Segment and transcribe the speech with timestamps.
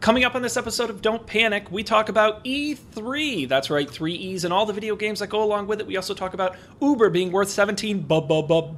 [0.00, 3.46] Coming up on this episode of Don't Panic, we talk about E3.
[3.46, 5.86] That's right, three E's and all the video games that go along with it.
[5.86, 8.06] We also talk about Uber being worth 17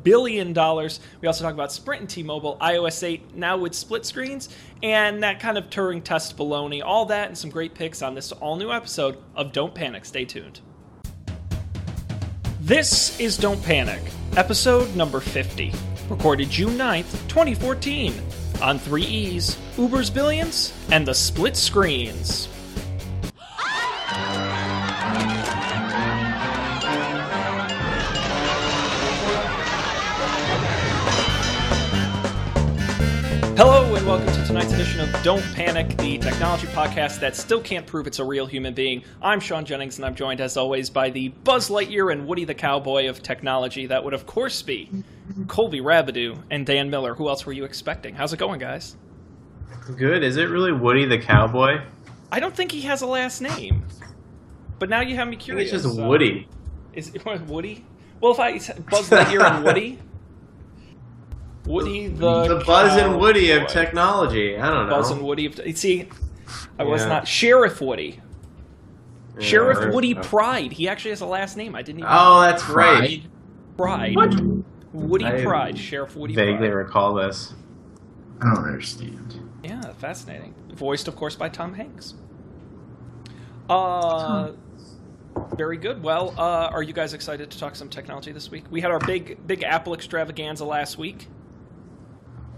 [0.03, 0.99] billion dollars.
[1.21, 4.49] We also talk about Sprint and T-Mobile, iOS 8 now with split screens,
[4.83, 6.83] and that kind of Turing test baloney.
[6.85, 10.05] All that and some great picks on this all-new episode of Don't Panic.
[10.05, 10.61] Stay tuned.
[12.61, 14.03] This is Don't Panic,
[14.37, 15.73] episode number 50,
[16.11, 18.13] recorded June 9th, 2014
[18.63, 22.49] on 3E's, Uber's Billions, and the Split Screens.
[33.65, 37.87] Hello, and welcome to tonight's edition of Don't Panic, the technology podcast that still can't
[37.87, 39.05] prove it's a real human being.
[39.23, 42.57] I'm Sean Jennings, and I'm joined, as always, by the Buzz Lightyear and Woody the
[42.57, 43.87] Cowboy of technology.
[43.87, 44.91] That would, of course, be
[45.47, 47.15] Colby Rabidou and Dan Miller.
[47.15, 48.17] Who else were you expecting?
[48.17, 48.97] How's it going, guys?
[49.97, 50.25] Good.
[50.25, 51.85] Is it really Woody the Cowboy?
[52.33, 53.87] I don't think he has a last name.
[54.81, 55.73] But now you have me curious.
[55.73, 56.49] it's just Woody.
[56.95, 57.87] Is it Woody?
[58.21, 58.55] Well, if I
[58.91, 60.01] Buzz Lightyear and Woody,
[61.67, 64.57] Woody the The Buzz and Woody of technology.
[64.59, 64.97] I don't know.
[64.97, 66.09] Buzz and Woody of see,
[66.79, 67.09] I was Yeah.
[67.09, 68.21] not Sheriff Woody.
[69.39, 70.73] Yeah, Sheriff or- Woody Pride.
[70.73, 71.75] He actually has a last name.
[71.75, 72.11] I didn't even.
[72.13, 73.23] Oh, that's right.
[73.77, 74.15] Pride.
[74.17, 74.35] What?
[74.93, 75.79] Woody I Pride.
[75.79, 76.75] Sheriff Woody Vaguely Pride.
[76.75, 77.55] recall this.
[78.41, 79.41] I don't understand.
[79.63, 80.55] Yeah, fascinating.
[80.75, 82.15] Voiced, of course, by Tom Hanks.
[83.71, 84.51] Uh,
[85.57, 86.03] very good.
[86.03, 88.65] Well, uh, are you guys excited to talk some technology this week?
[88.71, 91.29] We had our big, big Apple extravaganza last week.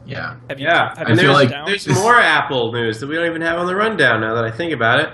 [0.07, 0.37] Yeah.
[0.49, 0.67] Have you?
[0.67, 1.67] Yeah, Have I you feel like down?
[1.67, 4.51] There's more Apple news that we don't even have on the rundown now that I
[4.51, 5.09] think about it.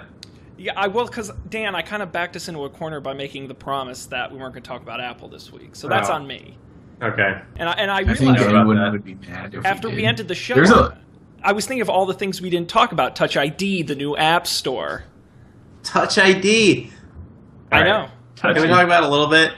[0.59, 3.49] Yeah, I will, because Dan, I kind of backed us into a corner by making
[3.49, 5.75] the promise that we weren't going to talk about Apple this week.
[5.75, 6.15] So that's Oh.
[6.15, 6.59] on me.
[7.03, 7.41] Okay.
[7.57, 10.05] And I, and I I realized think anyone would be mad if after we, we
[10.05, 10.99] ended the show, There's a
[11.43, 13.17] I was thinking of all the things we didn't talk about.
[13.17, 15.05] Touch ID, the new App Store.
[15.83, 16.91] Touch ID.
[17.73, 17.91] I All know.
[18.01, 18.11] right.
[18.55, 19.53] Can we talk about it a little bit?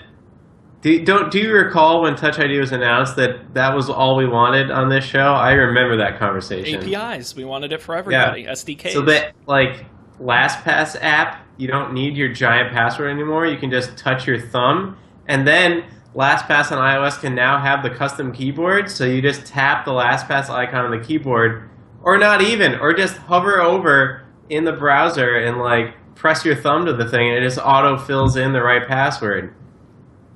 [0.83, 4.27] Do, don't do you recall when Touch ID was announced that that was all we
[4.27, 5.33] wanted on this show?
[5.33, 6.93] I remember that conversation.
[6.93, 7.37] APIs.
[7.37, 8.43] We wanted it for everybody.
[8.43, 8.51] Yeah.
[8.51, 8.93] SDKs.
[8.93, 9.87] So that like
[10.21, 13.47] LastPass app, you don't need your giant password anymore.
[13.47, 14.99] You can just touch your thumb,
[15.29, 15.85] and then
[16.17, 18.91] LastPass on iOS can now have the custom keyboard.
[18.91, 21.71] So you just tap the LastPass icon on the keyboard,
[22.03, 26.87] or not even, or just hover over in the browser and like press your thumb
[26.87, 29.55] to the thing, and it just auto fills in the right password.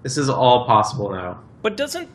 [0.03, 1.41] This is all possible now.
[1.63, 2.09] But doesn't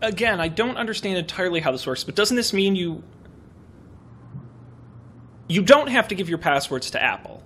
[0.00, 3.02] again, I don't understand entirely how this works, but doesn't this mean you
[5.48, 7.42] you don't have to give your passwords to Apple?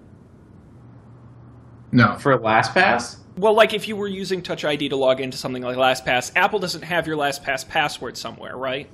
[1.93, 2.17] no.
[2.19, 5.77] For LastPass, Well, like if you were using Touch ID to log into something like
[5.77, 8.89] LastPass, Apple doesn't have your LastPass password somewhere, right?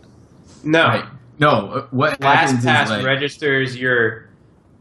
[0.62, 0.84] no.
[0.86, 1.04] Right.
[1.38, 1.48] No.
[1.72, 4.28] uh, What happens is LastPass like registers your.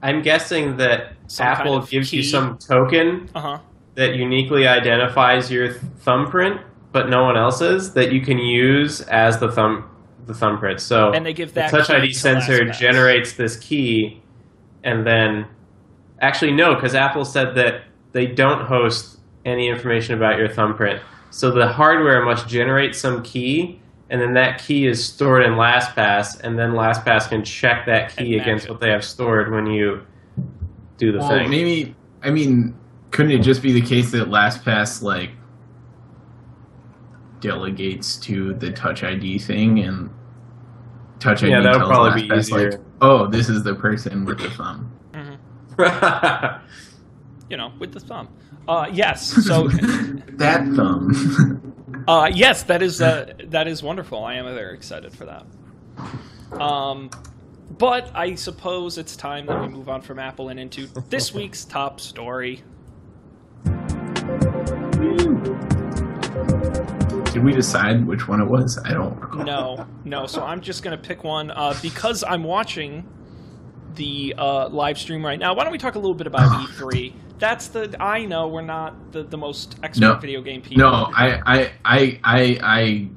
[0.03, 3.59] I'm guessing that Some Apple kind of gives you some token Uh-huh.
[3.95, 9.51] That uniquely identifies your thumbprint, but no one else's that you can use as the
[9.51, 9.87] thumb
[10.27, 10.79] the thumbprint.
[10.79, 12.79] So And they give the that Touch ID to sensor LastPass.
[12.79, 14.21] generates this key,
[14.83, 15.47] and then
[16.21, 21.01] actually no, because Apple said that they don't host any information about your thumbprint.
[21.31, 26.41] So the hardware must generate some key, and then that key is stored in LastPass,
[26.41, 28.71] and then LastPass can check that key against it.
[28.71, 30.01] what they have stored when you
[30.97, 31.49] do the well, thing.
[31.49, 32.77] maybe I mean,
[33.11, 35.31] couldn't it just be the case that LastPass like
[37.39, 40.09] delegates to the Touch ID thing and
[41.19, 42.71] Touch ID Yeah, that would tells probably be easier.
[42.71, 44.91] like, oh, this is the person with the thumb.
[47.49, 48.29] You know, with the thumb.
[48.65, 49.27] Uh, yes.
[49.45, 49.67] So,
[50.37, 51.73] That thumb.
[52.07, 54.23] uh, yes, that is uh, that is wonderful.
[54.23, 56.61] I am very excited for that.
[56.61, 57.09] Um,
[57.77, 61.65] but I suppose it's time that we move on from Apple and into this week's
[61.65, 62.63] top story.
[67.31, 68.77] Did we decide which one it was?
[68.85, 69.43] I don't recall.
[69.45, 70.25] No, no.
[70.27, 73.07] So I'm just gonna pick one uh, because I'm watching
[73.95, 75.53] the uh, live stream right now.
[75.55, 77.13] Why don't we talk a little bit about E3?
[77.39, 80.15] That's the I know we're not the, the most expert No.
[80.19, 80.83] video game people.
[80.83, 83.07] No, I, I, I, I, I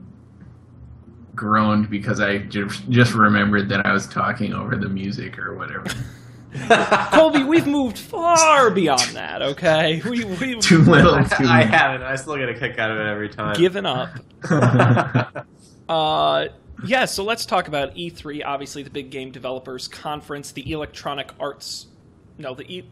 [1.35, 5.85] groaned because I just remembered that I was talking over the music or whatever.
[7.13, 9.43] Colby, we've moved far beyond that.
[9.43, 12.03] Okay, we we've Too little, too I haven't.
[12.07, 13.55] I still get a kick out of it every time.
[13.57, 14.11] given up.
[15.87, 16.49] Uh,
[16.87, 18.43] yeah, so let's talk about E3.
[18.43, 21.89] Obviously, the big game developers conference, the Electronic Arts.
[22.39, 22.89] No, the E.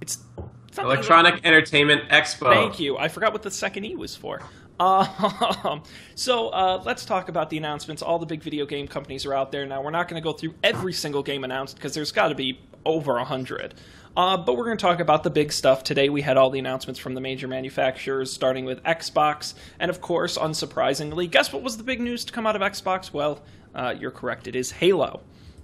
[0.00, 0.18] It's,
[0.66, 2.52] it's not the- Electronic Entertainment Expo.
[2.52, 2.98] Thank you.
[2.98, 4.42] I forgot what the second E was for.
[4.82, 5.82] Um,
[6.14, 8.02] so uh, let's talk about the announcements.
[8.02, 9.82] All the big video game companies are out there now.
[9.82, 12.60] We're not going to go through every single game announced because there's got to be
[12.84, 13.74] over a hundred.
[14.14, 16.10] Uh, but we're going to talk about the big stuff today.
[16.10, 20.36] We had all the announcements from the major manufacturers, starting with Xbox, and of course,
[20.36, 23.12] unsurprisingly, guess what was the big news to come out of Xbox?
[23.12, 23.40] Well,
[23.74, 24.46] uh, you're correct.
[24.46, 25.22] It is Halo.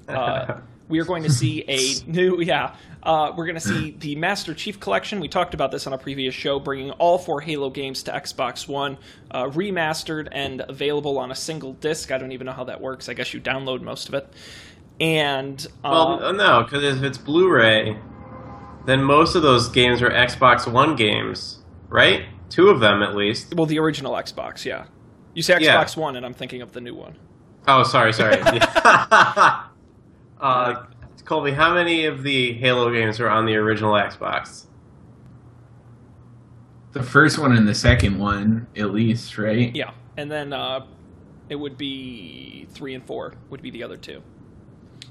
[0.88, 4.54] We are going to see a new, yeah, uh, we're going to see the Master
[4.54, 5.20] Chief Collection.
[5.20, 8.66] We talked about this on a previous show, bringing all four Halo games to Xbox
[8.66, 8.98] One,
[9.30, 12.10] uh, remastered and available on a single disc.
[12.10, 13.08] I don't even know how that works.
[13.08, 14.32] I guess you download most of it.
[15.00, 17.96] And uh, Well, no, because if it's Blu-ray,
[18.86, 21.58] then most of those games are Xbox One games,
[21.88, 22.24] right?
[22.50, 23.54] Two of them at least.
[23.54, 24.86] well, the original Xbox, yeah.
[25.34, 25.76] You say Yeah.
[25.82, 27.14] Xbox One, and I'm thinking of the new one.
[27.68, 28.40] Oh, sorry, sorry.
[30.40, 30.84] uh,
[31.24, 34.66] Colby, how many of the Halo games are on the original Xbox?
[36.92, 39.74] The first one and the second one, at least, right?
[39.74, 40.86] Yeah, and then uh,
[41.48, 44.22] it would be three and four would be the other two.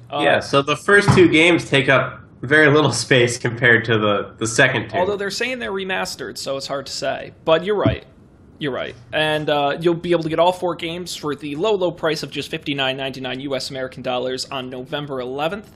[0.10, 4.36] Uh, yeah, so the first two games take up very little space compared to the,
[4.38, 4.98] the second two.
[4.98, 7.34] Although they're saying they're remastered, so it's hard to say.
[7.46, 8.06] But you're right.
[8.59, 8.95] You're right.
[9.13, 12.24] And uh, you'll be able to get all four games for the low, low price
[12.24, 15.68] of just $59.99 US American dollars on November 11th.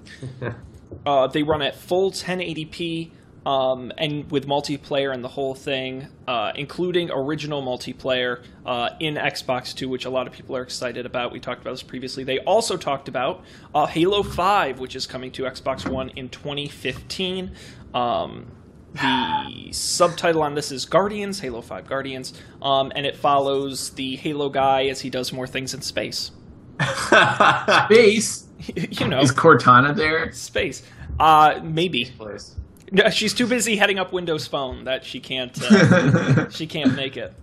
[1.05, 3.11] uh, they run at full 1080p
[3.45, 9.75] um, and with multiplayer and the whole thing, uh, including original multiplayer uh, in Xbox
[9.75, 11.31] 2, which a lot of people are excited about.
[11.31, 12.23] We talked about this previously.
[12.23, 13.43] They also talked about
[13.73, 17.51] uh, Halo 5, which is coming to Xbox One in 2015.
[17.93, 18.47] Um,
[18.93, 24.49] the subtitle on this is Guardians, Halo 5 Guardians, um, and it follows the Halo
[24.49, 26.31] guy as he does more things in space.
[27.85, 28.47] space?
[28.75, 30.31] you know, Is Cortana there?
[30.31, 30.83] space.
[31.19, 32.05] Uh, maybe.
[32.05, 32.55] Place.
[32.91, 35.57] No, she's too busy heading up Windows Phone that she can't.
[35.61, 37.33] Uh, she can't make it.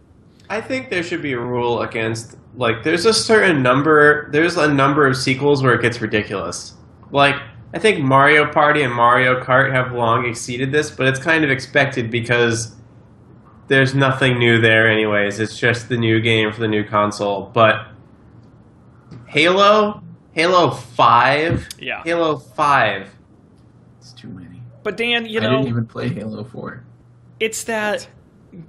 [0.51, 4.73] I think there should be a rule against like there's a certain number there's a
[4.73, 6.75] number of sequels where it gets ridiculous.
[7.11, 7.37] Like
[7.75, 11.51] I think Mario Party and Mario Kart have long exceeded this, but it's kind of
[11.51, 12.75] expected because
[13.69, 15.39] there's nothing new there anyways.
[15.39, 17.51] It's just the new game for the new console.
[17.53, 17.87] But
[19.27, 22.03] Halo, Halo 5, Yeah.
[22.05, 23.11] Halo 5.
[24.01, 24.63] it's too many.
[24.83, 26.83] But Dan, you know, I didn't even play Halo 4.
[27.41, 28.09] it's that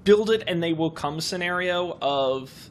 [0.03, 2.69] build it and they will come scenario of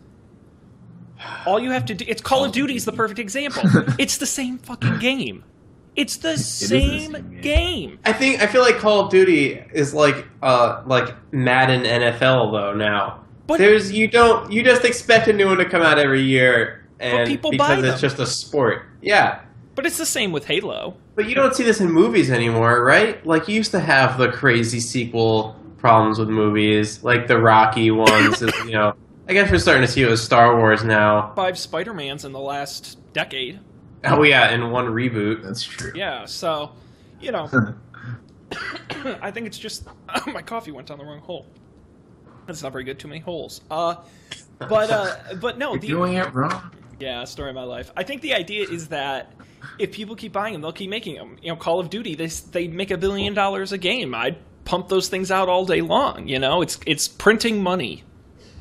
[1.46, 2.04] all you have to do.
[2.06, 3.62] It's Call of Duty is the perfect example.
[3.98, 5.44] it's the same fucking game.
[5.98, 7.40] It's the the same, same game.
[7.40, 7.98] game.
[8.04, 12.74] I think I feel like Call of Duty is like uh like Madden NFL though
[12.74, 13.24] now.
[13.46, 16.86] But- There's you don't you just expect a new one to come out every year
[17.00, 18.10] and people buy because it's them.
[18.10, 18.86] just a sport.
[19.02, 19.40] Yeah.
[19.74, 20.96] But it's the same with Halo.
[21.14, 23.24] But you don't see this in movies anymore, right?
[23.26, 28.42] Like you used to have the crazy sequel problems with movies, like the Rocky ones,
[28.42, 28.94] and, you know.
[29.28, 31.32] I guess we're starting to see it with Star Wars now.
[31.36, 33.60] Five Spider Mans in the last decade.
[34.04, 35.42] Oh yeah, in one reboot.
[35.42, 35.92] That's true.
[35.94, 36.72] Yeah, so
[37.20, 37.48] you know,
[39.20, 39.88] I think it's just
[40.26, 41.46] my coffee went down the wrong hole.
[42.46, 42.98] That's not very good.
[42.98, 43.60] Too many holes.
[43.70, 43.96] Uh,
[44.58, 46.70] but uh, but no, You're the, doing it wrong.
[46.98, 47.92] Yeah, story of my life.
[47.96, 49.32] I think the idea is that
[49.78, 51.36] if people keep buying them, they'll keep making them.
[51.42, 54.14] You know, Call of Duty, they they make a billion dollars a game.
[54.14, 56.26] I'd pump those things out all day long.
[56.28, 58.04] You know, it's it's printing money,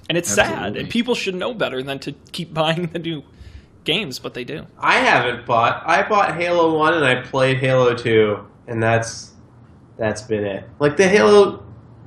[0.09, 0.75] and it's sad.
[0.75, 3.23] And people should know better than to keep buying the new
[3.87, 4.67] games, but they do.
[4.77, 5.81] I haven't bought.
[5.87, 9.31] I bought Halo One and I played Halo Two, and that's
[9.97, 10.69] that's been it.
[10.79, 11.65] Like the Halo,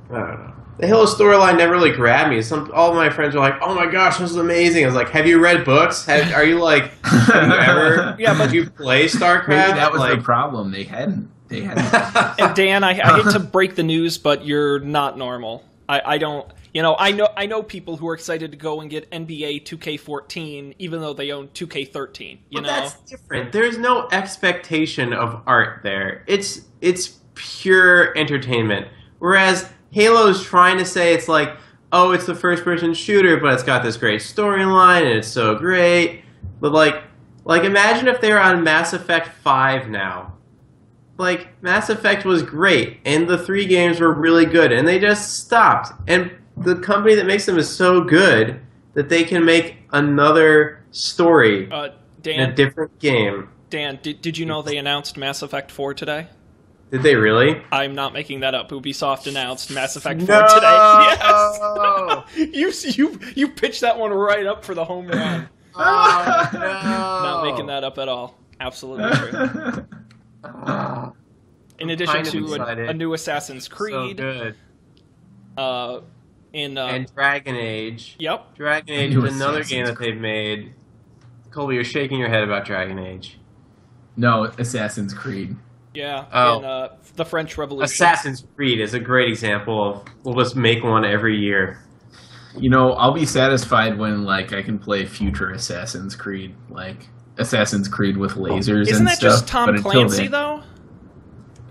[0.09, 0.53] I don't know.
[0.77, 2.41] The Halo storyline never really grabbed me.
[2.41, 5.09] Some all my friends were like, "Oh my gosh, this is amazing!" I was like,
[5.09, 6.05] "Have you read books?
[6.05, 8.15] Have, are you like, have you ever?
[8.17, 10.71] Yeah, but- you play StarCraft?" Maybe that was like, the problem.
[10.71, 11.29] They hadn't.
[11.49, 12.39] They hadn't.
[12.39, 15.65] And Dan, I, I hate to break the news, but you're not normal.
[15.89, 16.47] I, I don't.
[16.73, 19.59] You know, I know I know people who are excited to go and get NBA
[19.59, 22.39] 2K14, even though they own 2K13.
[22.49, 23.51] You But know, that's different.
[23.51, 26.23] There's no expectation of art there.
[26.27, 28.87] It's it's pure entertainment.
[29.19, 31.57] Whereas Halo's trying to say it's like,
[31.91, 35.55] oh, it's the first person shooter, but it's got this great storyline and it's so
[35.55, 36.23] great.
[36.59, 37.03] But like
[37.45, 40.37] like imagine if they were on Mass Effect 5 now.
[41.17, 45.35] Like Mass Effect was great and the three games were really good and they just
[45.39, 45.91] stopped.
[46.07, 48.59] And the company that makes them is so good
[48.93, 51.89] that they can make another story uh,
[52.25, 53.49] in a different game.
[53.69, 56.27] Dan, did, did you know they announced Mass Effect 4 today?
[56.91, 57.61] Did they really?
[57.71, 58.69] I'm not making that up.
[58.69, 60.47] Ubisoft announced Mass Effect 4 No!
[60.53, 62.27] today.
[62.51, 62.97] Yes.
[62.97, 65.47] you you you pitched that one right up for the home run.
[65.73, 66.59] Oh, no.
[66.59, 68.37] Not making that up at all.
[68.59, 69.85] Absolutely true.
[71.79, 74.55] In addition kind of to a, a new Assassin's So Creed, good.
[75.57, 76.01] uh,
[76.53, 78.15] In uh, and Dragon Age.
[78.19, 80.73] yep, Dragon Age New is another Assassin's game that they've made.
[81.51, 83.37] Colby, you're shaking your head about Dragon Age.
[84.17, 85.55] No, Assassin's Creed.
[85.93, 86.59] yeah, Oh.
[86.59, 87.85] in uh, the French Revolution.
[87.85, 91.81] Assassin's Creed is a great example of we'll just make one every year.
[92.57, 97.87] You know, I'll be satisfied when like I can play future Assassin's Creed, like Assassin's
[97.87, 99.31] Creed with lasers Isn't and that stuff.
[99.31, 100.63] just Tom Clancy then- though?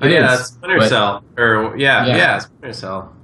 [0.02, 1.24] It yeah, is, Splinter but- Cell.
[1.36, 2.16] Or yeah, Yeah.
[2.16, 3.16] yeah, Splinter Cell.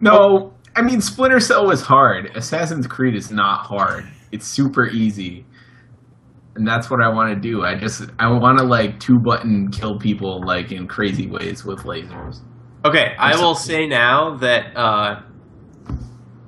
[0.00, 2.36] No, I mean Splinter Cell was hard.
[2.36, 4.04] Assassin's Creed is not hard.
[4.30, 5.46] It's super easy.
[6.54, 7.62] And that's what I want to do.
[7.64, 11.80] I just I want to like two button kill people like in crazy ways with
[11.80, 12.40] lasers.
[12.84, 15.22] Okay, I will say now that uh,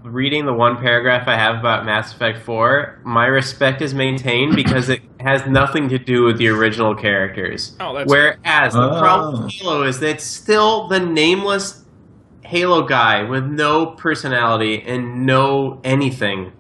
[0.04, 4.88] reading the one paragraph I have about Mass Effect 4, my respect is maintained because
[4.88, 7.76] it has nothing to do with the original characters.
[7.80, 9.44] Oh, that's Whereas the problem Oh.
[9.44, 11.84] with Halo is that it's still the nameless
[12.48, 16.52] Halo guy with no personality and no anything.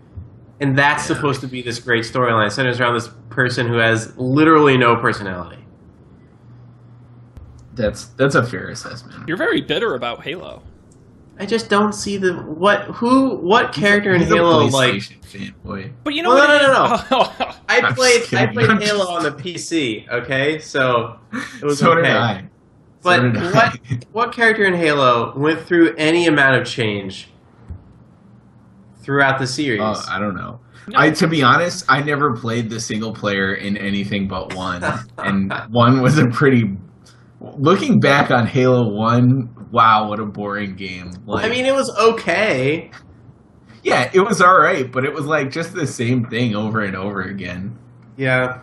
[0.60, 1.16] And that's Yeah.
[1.16, 2.50] supposed to be this great storyline.
[2.52, 5.64] Centers around this person who has literally no personality.
[7.74, 9.28] That's that's a fair assessment.
[9.28, 10.62] You're very bitter about Halo.
[11.40, 15.20] I just don't see the what who what character in He's a Halo like PlayStation
[15.64, 15.92] fanboy.
[16.02, 17.08] But you know Well, what?
[17.10, 17.54] no, no, it no.
[17.68, 20.58] I played I played Halo on the PC, okay?
[20.58, 21.18] So
[21.60, 22.44] it was so okay.
[23.02, 23.40] Did I.
[23.40, 27.28] But so what what character in Halo went through any amount of change
[29.02, 29.80] throughout the series?
[29.82, 30.60] Oh, I don't know.
[30.88, 30.98] No.
[30.98, 34.82] I to be honest, I never played the single player in anything but one,
[35.18, 36.76] and one was a pretty.
[37.40, 41.10] Looking back on Halo One, wow, what a boring game!
[41.24, 42.90] Like, I mean, it was okay.
[43.84, 46.96] yeah, it was all right, but it was like just the same thing over and
[46.96, 47.78] over again.
[48.16, 48.62] Yeah.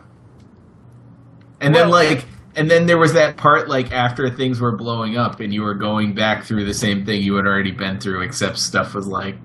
[1.62, 2.26] And then Well- like,
[2.56, 5.74] and then there was that part like after things were blowing up, and you were
[5.74, 9.36] going back through the same thing you had already been through, except stuff was like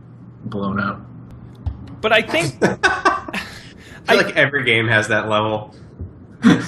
[0.44, 1.00] blown up.
[2.00, 3.42] But I think I
[4.06, 5.74] feel like every game has that level.
[6.42, 6.64] I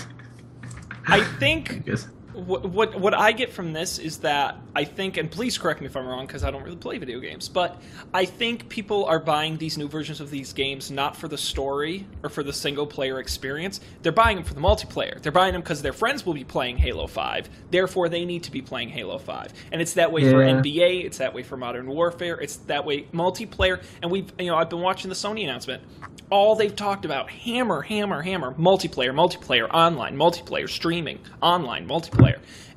[1.06, 2.08] I think guess.
[2.34, 5.86] What, what what I get from this is that I think, and please correct me
[5.86, 7.80] if I'm wrong because I don't really play video games, but
[8.14, 12.06] I think people are buying these new versions of these games not for the story
[12.22, 13.80] or for the single player experience.
[14.02, 15.20] They're buying them for the multiplayer.
[15.20, 17.50] They're buying them because their friends will be playing Halo Five.
[17.70, 21.04] Therefore, they need to be playing Halo Five, and it's that way for NBA.
[21.04, 22.40] It's that way for Modern Warfare.
[22.40, 23.82] It's that way multiplayer.
[24.00, 25.82] And we've you know I've been watching the Sony announcement.
[26.30, 32.21] All they've talked about hammer, hammer, hammer, multiplayer, multiplayer, online, multiplayer, streaming, online, multiplayer,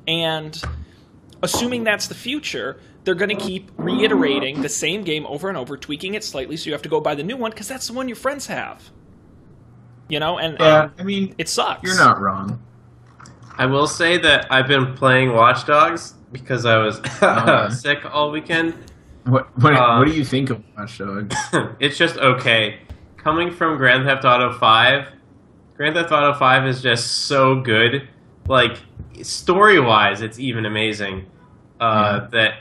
[0.06, 0.60] and
[1.42, 5.76] assuming that's the future, they're going to keep reiterating the same game over and over,
[5.76, 7.92] tweaking it slightly, so you have to go buy the new one because that's the
[7.92, 8.90] one your friends have.
[10.08, 11.82] You know, and Yeah, um, I mean, it sucks.
[11.82, 12.62] you're not wrong.
[13.58, 17.68] I will say that I've been playing Watch Dogs because I was yeah.
[17.70, 18.74] sick all weekend.
[19.24, 21.34] What what, Uh, what do you think of Watch Dogs?
[21.80, 22.80] it's just okay.
[23.16, 25.08] Coming from Grand Theft Auto 5,
[25.76, 28.08] Grand Theft Auto 5 is just so good.
[28.48, 28.78] Like,
[29.22, 31.26] story wise, it's even amazing.
[31.80, 32.54] Uh, That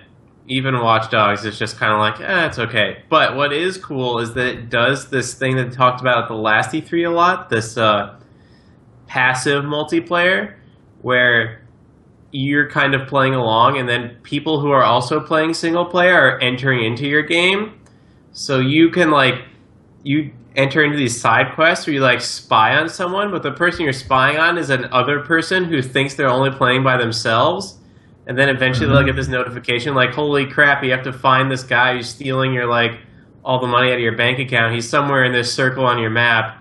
[0.48, 3.04] even Watch Dogs is just kind of like, eh, it's okay.
[3.10, 6.36] But what is cool is that it does this thing that talked about at the
[6.36, 8.16] last E3 a lot this uh,
[9.08, 10.56] passive multiplayer
[11.02, 11.62] where
[12.32, 16.40] you're kind of playing along, and then people who are also playing single player are
[16.42, 17.80] entering into your game.
[18.34, 19.36] So you can like
[20.04, 23.84] you enter into these side quests where you like spy on someone, but the person
[23.84, 27.78] you're spying on is an other person who thinks they're only playing by themselves.
[28.28, 30.84] And then eventually they'll get this notification like, "Holy crap!
[30.84, 33.00] You have to find this guy who's stealing your like
[33.44, 34.74] all the money out of your bank account.
[34.74, 36.58] He's somewhere in this circle on your map,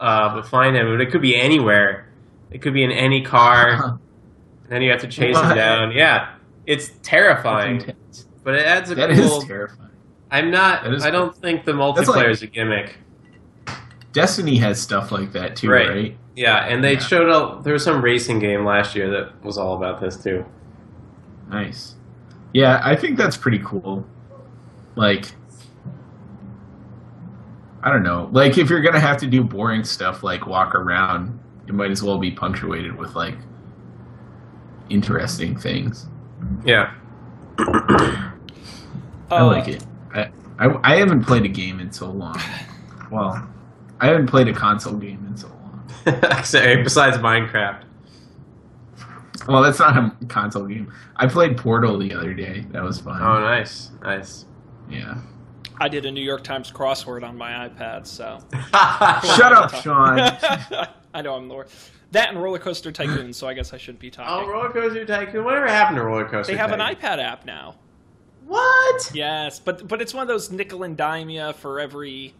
[0.00, 0.86] uh, but find him.
[0.86, 2.08] But it could be anywhere.
[2.50, 3.98] It could be in any car." And
[4.68, 5.92] then you have to chase him down.
[5.92, 6.30] Yeah,
[6.66, 7.94] it's terrifying,
[8.42, 9.38] but it adds a That cool.
[9.38, 9.90] is terrifying.
[10.32, 10.84] I'm not.
[11.04, 12.96] I don't think the multiplayer like- is a gimmick.
[14.16, 15.88] Destiny has stuff like that too, Right.
[15.90, 16.16] right?
[16.34, 16.98] Yeah, and they Yeah.
[17.00, 20.42] showed a there was some racing game last year that was all about this too.
[21.50, 21.96] Nice.
[22.54, 24.06] Yeah, I think that's pretty cool.
[24.94, 25.32] Like,
[27.82, 28.30] I don't know.
[28.32, 32.02] Like, if you're gonna have to do boring stuff like walk around, it might as
[32.02, 33.36] well be punctuated with like
[34.88, 36.06] interesting things.
[36.64, 36.90] Yeah.
[37.58, 38.30] I
[39.30, 39.84] Uh, like it.
[40.14, 42.40] I, I I haven't played a game in so long.
[43.10, 43.46] Well,
[44.00, 45.62] I haven't played a console game in so long.
[46.44, 47.82] So, Besides Minecraft.
[49.48, 50.92] Well, that's not a console game.
[51.16, 52.66] I played Portal the other day.
[52.70, 53.20] That was fun.
[53.22, 54.44] Oh, nice, nice.
[54.90, 55.18] Yeah.
[55.78, 58.38] I did a New York Times crossword on my iPad, so.
[59.36, 60.18] Shut up, Sean.
[61.14, 61.90] I know I'm the worst.
[62.12, 64.48] That and Roller Coaster Tycoon, so I guess I shouldn't be Oh, talking.
[64.48, 65.44] Roller Coaster Tycoon.
[65.44, 66.52] Whatever happened to Roller Coaster?
[66.52, 67.74] they have an iPad app now.
[68.46, 69.10] What?
[69.12, 72.32] Yes, but but it's one of those nickel and dime ya for every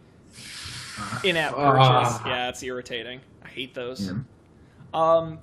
[1.23, 1.71] in-app Ah.
[2.03, 2.25] purchase.
[2.25, 3.21] Yeah, it's irritating.
[3.43, 4.07] I hate those.
[4.11, 4.13] Yeah.
[4.93, 5.39] Um,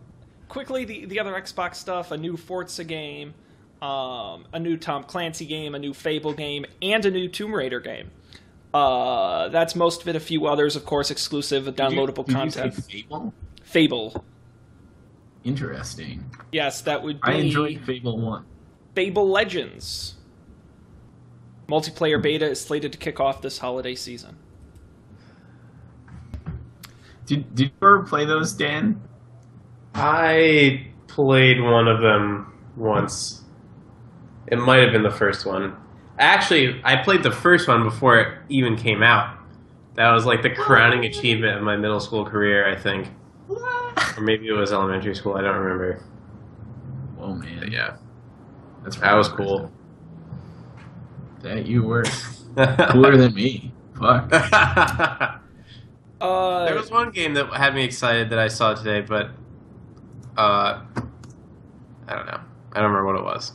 [0.48, 3.34] quickly, the the other Xbox stuff: a new Forza game,
[3.82, 7.80] um, a new Tom Clancy game, a new Fable game, and a new Tomb Raider
[7.80, 8.10] game.
[8.72, 10.16] Uh, that's most of it.
[10.16, 12.74] A few others, of course, exclusive downloadable you- content.
[12.74, 13.32] Fable?
[13.62, 14.24] Fable.
[15.44, 16.24] Interesting.
[16.52, 18.44] Yes, that would be I enjoyed Fable One.
[18.94, 20.14] Fable Legends.
[21.68, 24.36] Multiplayer beta is slated to kick off this holiday season.
[27.26, 29.00] Did Did you ever play those, Dan?
[29.94, 33.42] I played one of them once.
[34.48, 35.76] It might have been the first one.
[36.18, 39.38] Actually, I played the first one before it even came out.
[39.94, 43.08] That was like the crowning achievement of my middle school career, I think.
[43.48, 46.02] Or maybe it was elementary school, I don't remember.
[47.20, 47.96] Oh man, But yeah.
[48.82, 49.70] that's That was cool.
[51.42, 52.04] That you were
[52.90, 53.72] cooler than me.
[53.98, 54.30] Fuck.
[56.24, 59.30] Uh, there was one game that had me excited that I saw today, but
[60.36, 60.80] uh,
[62.08, 62.40] I don't know.
[62.72, 63.52] I don't remember what it was.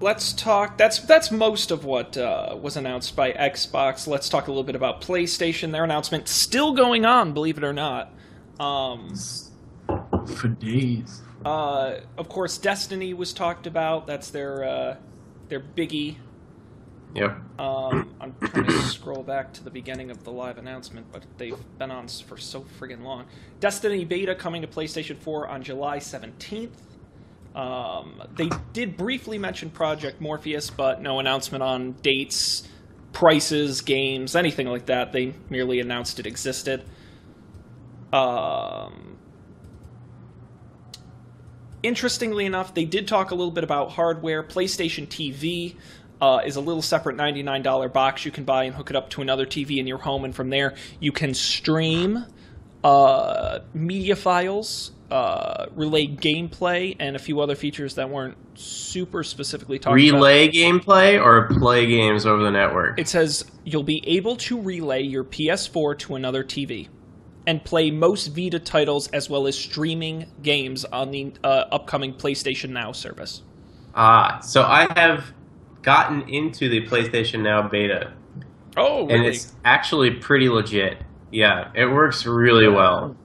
[0.00, 0.78] let's talk.
[0.78, 4.06] That's that's most of what uh, was announced by Xbox.
[4.06, 5.72] Let's talk a little bit about PlayStation.
[5.72, 8.12] Their announcement still going on, believe it or not.
[8.58, 9.14] Um,
[10.26, 11.22] For days.
[11.44, 14.06] uh, of course, Destiny was talked about.
[14.06, 14.96] That's their uh,
[15.48, 16.16] their biggie.
[17.14, 17.30] Yep.
[17.58, 21.58] Um, I'm trying to scroll back to the beginning of the live announcement, but they've
[21.78, 23.26] been on for so friggin' long.
[23.58, 26.70] Destiny beta coming to PlayStation 4 on July 17th.
[27.54, 32.68] Um, they did briefly mention Project Morpheus, but no announcement on dates,
[33.12, 35.12] prices, games, anything like that.
[35.12, 36.84] They merely announced it existed.
[38.12, 39.18] Um,
[41.82, 44.44] interestingly enough, they did talk a little bit about hardware.
[44.44, 45.74] PlayStation TV
[46.20, 49.22] uh, is a little separate $99 box you can buy and hook it up to
[49.22, 52.24] another TV in your home, and from there you can stream
[52.84, 59.78] uh, media files, uh, relay gameplay, and a few other features that weren't super specifically
[59.78, 60.16] talked about.
[60.16, 62.98] Relay gameplay or play games over the network?
[62.98, 66.88] It says you'll be able to relay your PS4 to another TV
[67.46, 72.70] and play most Vita titles as well as streaming games on the uh, upcoming PlayStation
[72.70, 73.42] Now service.
[73.94, 75.32] Ah, so I have
[75.82, 78.12] gotten into the PlayStation Now beta,
[78.76, 80.98] Oh, and it's actually pretty legit.
[81.30, 83.16] Yeah, it works really well,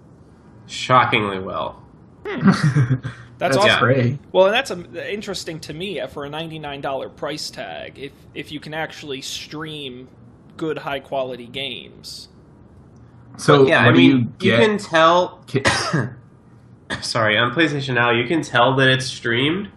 [0.68, 1.84] shockingly well.
[2.24, 2.46] that's
[3.38, 3.80] That's awesome.
[3.80, 4.20] great.
[4.32, 8.00] Well, and that's um, interesting to me uh, for a ninety-nine dollar price tag.
[8.00, 10.08] If if you can actually stream
[10.58, 12.30] good, high quality games.
[13.38, 15.44] So yeah, I do you mean, you, can tell.
[17.02, 19.70] Sorry, on PlayStation Now, you can tell that it's streamed.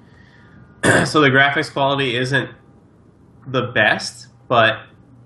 [1.04, 2.50] so the graphics quality isn't
[3.50, 4.80] the best, but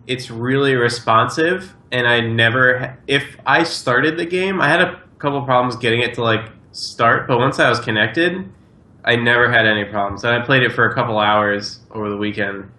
[0.06, 1.74] it's really responsive.
[1.90, 6.14] And I never, if I started the game, I had a couple problems getting it
[6.14, 8.50] to like start, but once I was connected,
[9.04, 10.24] I never had any problems.
[10.24, 12.70] And I played it for a couple hours over the weekend.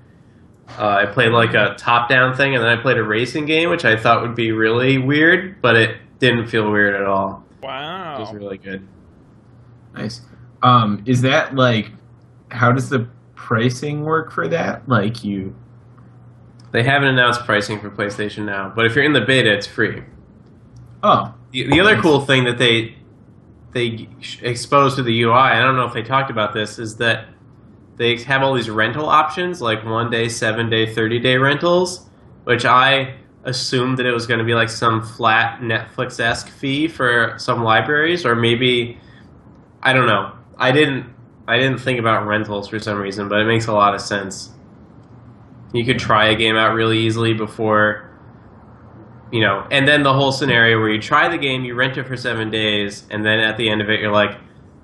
[0.80, 3.86] Uh, I played like a top-down thing, and then I played a racing game, which
[3.86, 7.44] I thought would be really weird, but it didn't feel weird at all.
[7.62, 8.16] Wow.
[8.16, 8.88] It was really good.
[9.94, 10.22] Nice.
[10.64, 11.92] Um, is that like?
[12.50, 13.08] How does the
[13.44, 14.88] pricing work for that?
[14.88, 15.56] Like you?
[16.72, 20.02] They haven't announced pricing for PlayStation Now, but if you're in the beta, it's free.
[21.04, 22.96] Oh, The, the other cool thing that they
[23.74, 24.08] they
[24.42, 27.26] exposed to the UI, I don't know if they talked about this, is that
[27.98, 32.10] they have all these rental options, like one day, seven day, thirty day rentals,
[32.46, 36.88] which I assumed that it was going to be like some flat Netflix esque fee
[36.88, 38.98] for some libraries, or maybe
[39.82, 40.32] I don't know.
[40.58, 41.13] I didn't
[41.48, 44.52] I didn't think about rentals for some reason, but it makes a lot of sense.
[45.74, 48.14] You could try a game out really easily before
[49.34, 52.06] you know, and then the whole scenario where you try the game, you rent it
[52.06, 54.38] for seven days, and then at the end of it, you're like,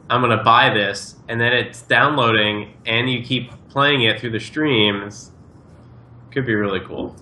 [0.09, 4.39] I'm gonna buy this, and then it's downloading, and you keep playing it through the
[4.39, 5.31] streams.
[6.31, 7.15] Could be really cool.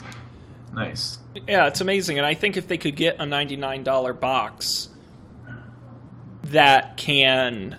[0.73, 1.19] nice.
[1.47, 2.17] Yeah, it's amazing.
[2.17, 4.89] And I think if they could get a $99 box
[6.43, 7.77] that can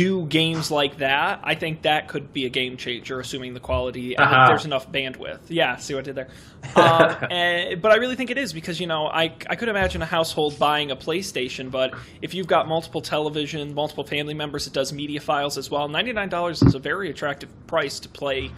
[0.00, 4.08] do games like that, I think that could be a game changer, assuming the quality,
[4.16, 4.46] think Uh-huh.
[4.48, 5.40] there's enough bandwidth.
[5.48, 6.28] Yeah, see what I did there.
[6.74, 10.00] Um, and, but I really think it is because, you know, I, I could imagine
[10.00, 14.72] a household buying a PlayStation, but if you've got multiple television, multiple family members, it
[14.72, 15.86] does media files as well.
[15.86, 18.50] $99 is a very attractive price to play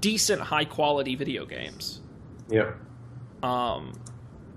[0.00, 2.02] decent, high quality video games.
[2.50, 2.76] Yep.
[3.42, 3.94] Um,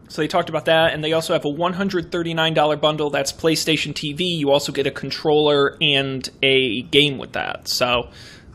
[0.08, 4.38] so they talked about that, and they also have a $139 bundle that's PlayStation TV.
[4.38, 7.68] You also get a controller and a game with that.
[7.68, 8.10] So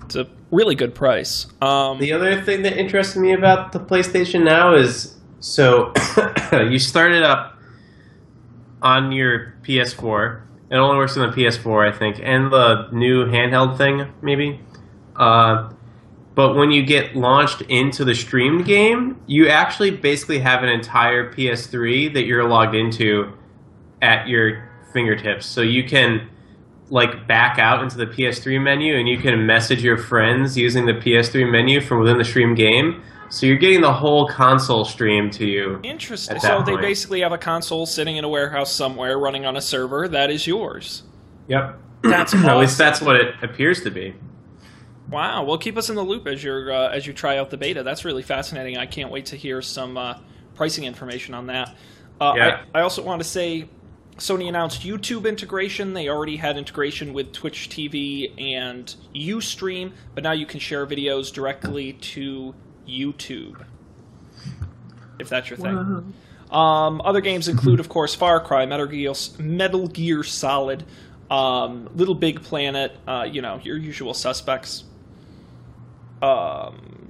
[0.04, 1.46] It's a really good price.
[1.60, 5.92] Um, The other thing that interests me about the PlayStation Now is so
[6.52, 7.56] you start it up
[8.82, 10.42] on your PS4.
[10.70, 14.60] It only works on the PS4, I think, and the new handheld thing, maybe.
[15.16, 15.70] Uh,
[16.34, 21.32] but when you get launched into the streamed game, you actually basically have an entire
[21.32, 23.32] PS3 that you're logged into
[24.00, 25.46] at your fingertips.
[25.46, 26.28] So you can
[26.88, 30.92] like back out into the PS3 menu and you can message your friends using the
[30.92, 33.02] PS3 menu from within the stream game.
[33.28, 35.78] So you're getting the whole console stream to you.
[35.84, 36.40] interesting.
[36.40, 39.60] So that they basically have a console sitting in a warehouse somewhere, running on a
[39.60, 41.04] server that is yours.
[41.46, 41.78] Yep.
[42.02, 44.14] That's At least that's what it appears to be.
[45.10, 45.44] Wow.
[45.44, 47.82] Well, keep us in the loop as you're uh, as you try out the beta.
[47.82, 48.78] That's really fascinating.
[48.78, 50.18] I can't wait to hear some uh,
[50.54, 51.74] pricing information on that.
[52.20, 52.62] Uh, Yeah.
[52.74, 53.68] I, I also want to say
[54.18, 55.94] Sony announced YouTube integration.
[55.94, 61.32] They already had integration with Twitch TV and UStream, but now you can share videos
[61.32, 62.54] directly to
[62.86, 63.64] YouTube.
[65.18, 66.14] If that's your thing.
[66.50, 70.84] Um, other games include, of course, Far Cry, Metal Gear, Metal Gear Solid,
[71.30, 74.84] um, Little Big Planet, uh, you know, your usual suspects.
[76.22, 77.00] Um,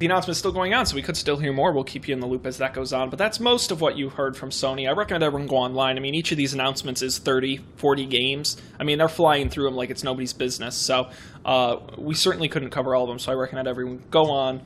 [0.00, 1.72] the announcement is still going on, so we could still hear more.
[1.72, 3.10] We'll keep you in the loop as that goes on.
[3.10, 4.88] But that's most of what you heard from Sony.
[4.88, 5.98] I recommend everyone go online.
[5.98, 8.56] I mean, each of these announcements is 30, 40 games.
[8.78, 10.74] I mean, they're flying through them like it's nobody's business.
[10.74, 11.10] So
[11.44, 13.18] uh, we certainly couldn't cover all of them.
[13.18, 14.62] So I recommend everyone go on,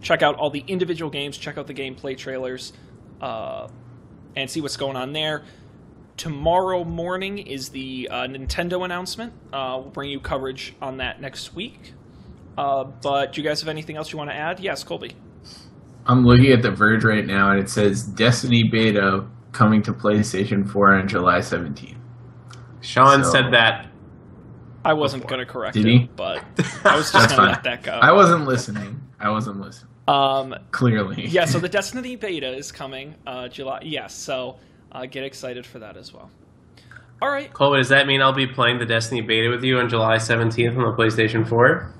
[0.00, 2.72] check out all the individual games, check out the gameplay trailers,
[3.20, 3.68] uh,
[4.34, 5.44] and see what's going on there.
[6.16, 9.32] Tomorrow morning is the uh, Nintendo announcement.
[9.52, 11.92] Uh, we'll bring you coverage on that next week.
[12.58, 14.60] Uh, but do you guys have anything else you want to add?
[14.60, 15.16] Yes, Colby.
[16.06, 20.68] I'm looking at the Verge right now, and it says Destiny beta coming to PlayStation
[20.68, 21.96] 4 on July 17th.
[22.80, 23.88] Sean So- said that.
[24.84, 26.10] I wasn't going to correct Did it, he?
[26.16, 26.38] but
[26.84, 27.92] I was just That's going to let that go.
[27.92, 29.00] I wasn't listening.
[29.20, 29.92] I wasn't listening.
[30.08, 31.24] um, Clearly.
[31.28, 33.78] yeah, so the Destiny beta is coming uh, July.
[33.84, 34.56] Yes, so
[34.90, 36.28] uh, get excited for that as well.
[37.20, 37.52] All right.
[37.52, 40.76] Cole, does that mean I'll be playing the Destiny beta with you on July 17th
[40.76, 41.94] on the PlayStation 4?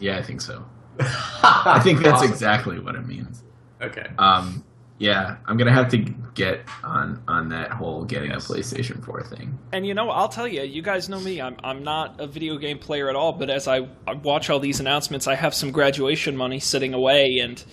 [0.00, 0.64] Yeah, I think so.
[1.00, 2.30] I think that's Awesome.
[2.32, 3.42] exactly what it means.
[3.80, 4.06] Okay.
[4.18, 4.64] Um,
[4.98, 5.98] yeah, I'm gonna have to
[6.34, 8.48] get on on that whole getting Yes.
[8.50, 9.58] a PlayStation 4 thing.
[9.72, 11.40] And you know, I'll tell you, you guys know me.
[11.40, 14.58] I'm I'm not a video game player at all, but as I, I watch all
[14.60, 17.64] these announcements, I have some graduation money sitting away, and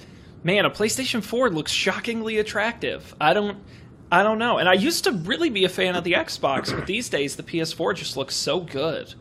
[0.44, 3.14] man, a PlayStation 4 looks shockingly attractive.
[3.20, 3.58] I don't.
[4.10, 4.58] I don't know.
[4.58, 7.44] And I used to really be a fan of the Xbox, but these days the
[7.44, 9.14] PS4 just looks so good.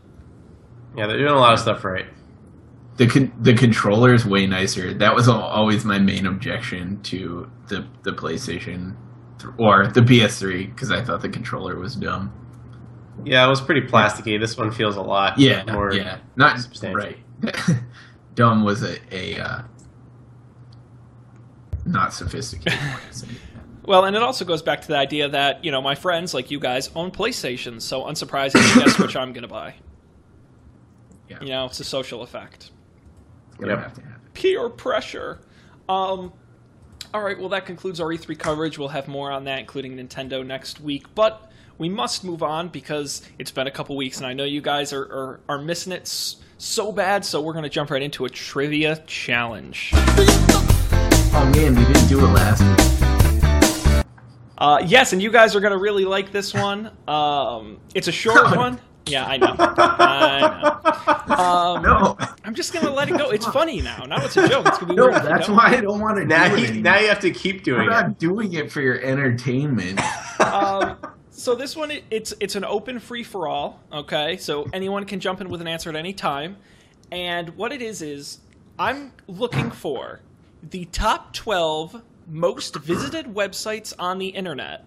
[0.96, 2.06] Yeah, they're doing a lot of stuff right.
[2.96, 4.94] The con- the controller is way nicer.
[4.94, 8.94] That was always my main objection to the the PlayStation
[9.38, 12.32] th- or the PS3 because I thought the controller was dumb.
[13.24, 14.38] Yeah, it was pretty plasticky.
[14.40, 15.92] This one feels a lot Yeah, more.
[15.92, 17.00] yeah, not substantial.
[17.42, 17.58] right.
[18.34, 19.62] dumb was a a uh,
[21.84, 22.78] not sophisticated.
[22.78, 23.40] way to say it.
[23.84, 26.50] Well, and it also goes back to the idea that you know my friends like
[26.50, 29.74] you guys own PlayStations, so unsurprisingly, guess which I'm going to buy.
[31.28, 31.38] Yeah.
[31.40, 32.70] You know, it's a social effect.
[33.60, 33.78] Yep.
[33.78, 34.20] have to happen.
[34.34, 35.40] peer pressure.
[35.88, 36.32] Um,
[37.14, 38.78] all right, well, that concludes our E3 coverage.
[38.78, 41.06] We'll have more on that, including Nintendo next week.
[41.14, 44.60] But we must move on because it's been a couple weeks, and I know you
[44.60, 46.06] guys are, are, are missing it
[46.58, 47.24] so bad.
[47.24, 49.90] So we're going to jump right into a trivia challenge.
[49.94, 54.04] Oh man, we didn't do it last week.
[54.58, 56.90] Uh, yes, and you guys are going to really like this one.
[57.06, 58.80] Um, it's a short one.
[59.06, 59.54] Yeah, I know.
[59.58, 60.72] I know.
[61.36, 63.30] Um, No, I'm just going to let it go.
[63.30, 64.04] It's funny now.
[64.04, 64.66] Now it's a joke.
[64.68, 65.22] It's going to be no, weird.
[65.22, 65.56] that's don't.
[65.56, 66.70] why I don't want to Now, do it.
[66.70, 67.90] he, now you have to keep We're doing it.
[67.90, 70.00] not doing it for your entertainment.
[70.40, 70.96] um,
[71.30, 73.80] so this one, it, it's it's an open free for all.
[73.92, 76.56] Okay, so anyone can jump in with an answer at any time.
[77.12, 78.38] And what it is is,
[78.78, 80.20] I'm looking for
[80.62, 84.86] the top twelve most visited websites on the internet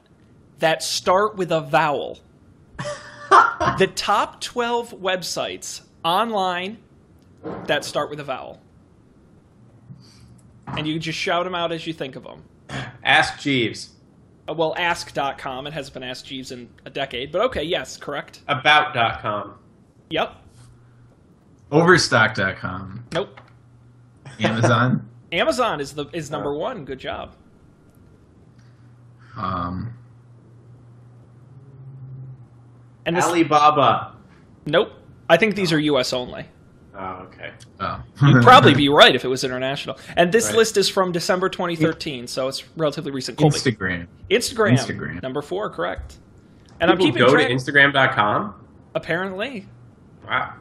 [0.60, 2.20] that start with a vowel.
[3.30, 6.78] the top twelve websites online
[7.66, 8.62] that start with a vowel.
[10.68, 12.44] And you can just shout them out as you think of them.
[13.04, 13.92] Ask Jeeves.
[14.48, 15.68] Uh, well, ask.com.
[15.68, 18.42] It hasn't been Ask Jeeves in a decade, but okay, yes, correct.
[18.48, 19.56] About.com.
[20.10, 20.36] Yep.
[21.72, 23.06] Overstock.com.
[23.14, 23.42] Nope.
[24.40, 25.08] Amazon.
[25.32, 26.86] Amazon is the is number one.
[26.86, 27.36] Good job.
[29.38, 29.94] um,
[33.10, 34.14] And this, Alibaba.
[34.66, 34.92] nope.
[35.30, 36.14] I think these are U.S.
[36.14, 36.46] only.
[36.98, 37.52] Oh, okay.
[37.80, 38.02] oh.
[38.24, 39.98] You'd probably be right if it was international.
[40.18, 40.56] And this Right.
[40.58, 43.38] list is from December 2013, so it's relatively recent.
[43.38, 43.56] Colby.
[43.58, 44.08] Instagram.
[44.30, 44.72] Instagram.
[44.78, 45.22] Instagram.
[45.24, 46.18] Number four, correct.
[46.82, 47.48] And I'm People keeping go track.
[47.48, 48.56] to Instagram.com?
[48.96, 49.66] apparently,
[50.28, 50.54] Wow.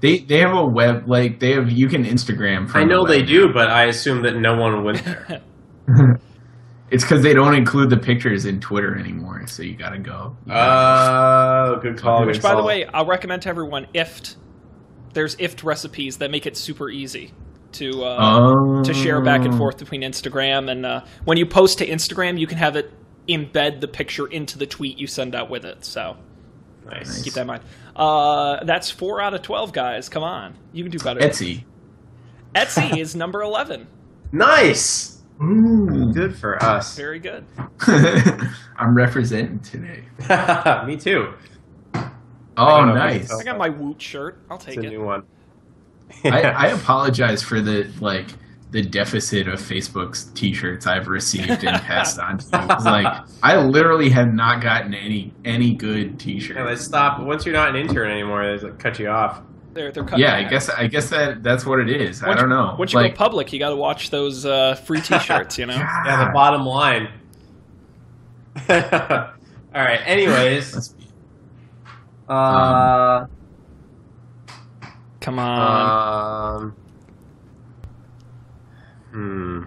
[0.00, 2.68] They they have a web like they have you can Instagram.
[2.68, 5.40] From I know they do, but I assume that no one went there.
[6.90, 10.36] It's because they don't include the pictures in Twitter anymore, so you gotta go.
[10.46, 12.24] You Oh, good call.
[12.26, 13.86] Which, by the way, I'll recommend to everyone.
[13.94, 14.36] IFTTT,
[15.12, 17.32] there's IFTTT recipes that make it super easy
[17.72, 18.82] to uh, Oh.
[18.84, 22.46] to share back and forth between Instagram and uh, when you post to Instagram, you
[22.46, 22.92] can have it
[23.28, 25.84] embed the picture into the tweet you send out with it.
[25.84, 26.16] So
[26.88, 27.22] nice.
[27.22, 27.62] keep that in mind.
[27.96, 30.08] Uh, that's four out of twelve, guys.
[30.08, 31.18] Come on, you can do better.
[31.20, 31.64] Etsy.
[32.54, 33.88] Etsy is number eleven.
[34.30, 35.15] Nice.
[35.42, 36.12] Ooh.
[36.12, 36.96] Good for us.
[36.96, 37.44] Very good.
[38.76, 40.04] I'm representing today.
[40.86, 41.34] Me too.
[42.58, 43.32] Oh, don't nice.
[43.32, 44.38] I got my Woot shirt.
[44.50, 44.90] I'll It's take a it.
[44.90, 45.24] new one.
[46.24, 48.28] I, I apologize for the like
[48.70, 52.50] the deficit of Facebook's T-shirts I've received and passed on to you.
[52.68, 56.60] 'Cause, Like I literally have not gotten any any good Yeah, T-shirts.
[56.70, 57.20] they stop.
[57.20, 59.42] Once you're not an intern anymore, they like, cut you off.
[59.76, 60.20] They're they're cutting.
[60.24, 62.22] Yeah, I guess I guess that that's what it is.
[62.22, 62.74] I don't know.
[62.78, 65.58] Once you like, go public, you got to watch those uh, free T-shirts.
[65.58, 65.74] You know.
[65.76, 67.08] Yeah, the bottom line.
[68.70, 70.00] All right.
[70.06, 71.04] Anyways, must be-
[72.26, 73.26] uh,
[75.20, 76.62] Come on.
[76.62, 76.76] um,
[79.10, 79.64] hmm.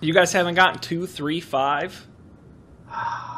[0.00, 2.06] you guys haven't gotten two, three, five.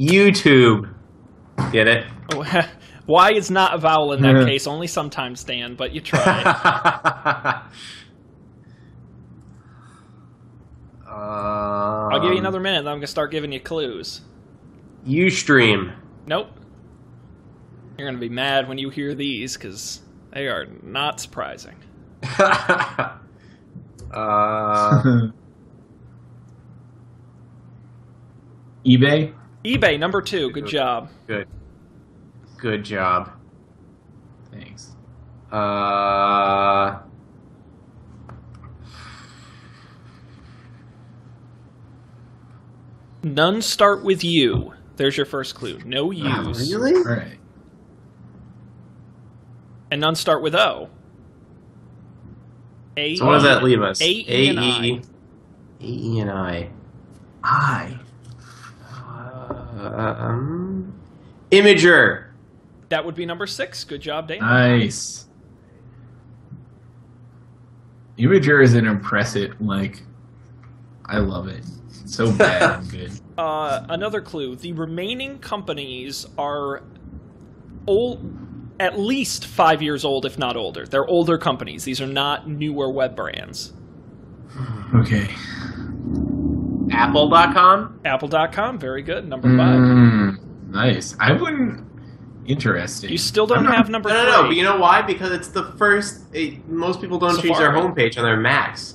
[0.00, 0.94] YouTube.
[1.72, 2.06] Get it?
[3.06, 4.66] Why is not a vowel in that case?
[4.66, 6.42] Only sometimes, Dan, but you try.
[11.06, 14.22] I'll give you another minute, then I'm going to start giving you clues.
[15.06, 15.94] UStream.
[16.26, 16.48] Nope.
[17.98, 20.00] You're going to be mad when you hear these because
[20.32, 21.76] they are not surprising.
[22.22, 23.20] uh,
[28.86, 29.34] eBay.
[29.64, 30.50] eBay, number two.
[30.50, 31.10] Good job.
[31.26, 31.48] good.
[32.56, 33.32] Good job.
[34.52, 34.94] Thanks.
[35.50, 37.00] Uh,
[43.22, 44.72] None start with U.
[44.96, 45.78] There's your first clue.
[45.84, 46.72] No U's.
[46.74, 46.94] Really?
[46.94, 47.38] All right.
[49.90, 50.88] And none start with O.
[52.96, 53.16] A.
[53.16, 54.00] so what does that leave us?
[54.00, 54.86] A, E, and I.
[54.86, 55.02] A,
[55.84, 56.70] E, and I.
[57.42, 57.98] I.
[59.90, 60.94] Uh, um,
[61.50, 62.26] Imgur.
[62.88, 63.84] That would be number six.
[63.84, 64.38] Good job, Dan.
[64.40, 65.26] Nice.
[68.18, 69.60] Imgur is an impressive.
[69.60, 70.02] Like,
[71.06, 71.64] I love it.
[72.06, 73.12] So bad and good.
[73.38, 76.82] Uh, another clue: the remaining companies are
[77.86, 78.24] old,
[78.78, 80.86] at least five years old, if not older.
[80.86, 81.84] They're older companies.
[81.84, 83.72] These are not newer web brands.
[84.94, 85.30] Okay.
[86.90, 88.00] Apple.com.
[88.04, 89.28] Apple.com, very good.
[89.28, 89.78] Number five.
[89.78, 91.16] Mm, nice.
[91.20, 91.86] I wouldn't.
[92.46, 93.10] Interesting.
[93.10, 94.30] You still don't not- have number No, three.
[94.30, 94.48] no, no.
[94.48, 95.02] But you know why?
[95.02, 96.22] Because it's the first.
[96.32, 98.94] It, most people don't change their homepage on their Macs.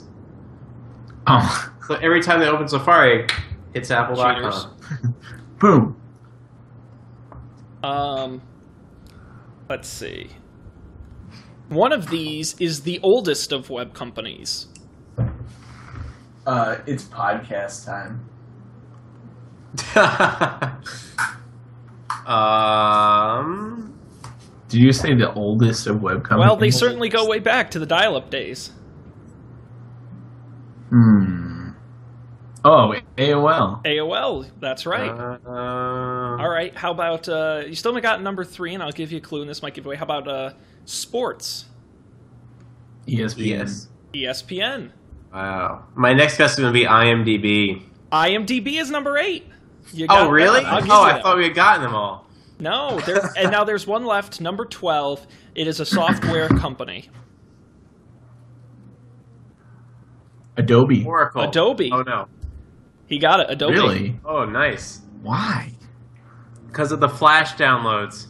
[1.27, 3.27] Oh, So every time they open Safari,
[3.73, 4.19] it's Cheaters.
[4.19, 5.15] Apple.com.
[5.59, 6.01] boom.
[7.83, 8.41] Um,
[9.69, 10.29] let's see.
[11.69, 14.67] One of these is the oldest of web companies.
[16.45, 18.29] Uh, it's podcast time.
[22.27, 23.91] um.
[24.69, 26.47] Did you say the oldest of web companies?
[26.47, 28.71] Well, they certainly go way back to the dial-up days.
[30.89, 31.69] Hmm.
[32.63, 33.83] Oh, AOL.
[33.83, 35.09] AOL, that's right.
[35.09, 39.11] Uh, All right, how about uh, you still haven't got number three, and I'll give
[39.11, 39.97] you a clue, and this might give away.
[39.97, 40.53] How about uh,
[40.85, 41.65] sports?
[43.07, 43.45] ESPN.
[43.45, 43.87] Yes.
[44.15, 44.89] ESPN.
[45.35, 45.83] Wow.
[45.95, 47.83] My next guess is going to be IMDb.
[48.09, 49.45] IMDb is number eight.
[49.91, 50.63] You oh, got Oh, really?
[50.63, 50.65] one.
[50.65, 51.37] I'll give Oh, I thought one.
[51.39, 52.25] we had gotten them all.
[52.57, 54.39] No, there, and now there's one left.
[54.39, 55.27] Number twelve.
[55.53, 57.09] It is a software company.
[60.55, 61.03] Adobe.
[61.05, 61.41] Oracle.
[61.41, 61.89] Adobe.
[61.91, 62.29] Oh, no.
[63.07, 63.47] He got it.
[63.49, 63.73] Adobe.
[63.73, 64.19] Really?
[64.23, 65.01] Oh, nice.
[65.21, 65.73] Why?
[66.67, 68.27] Because of the Flash downloads.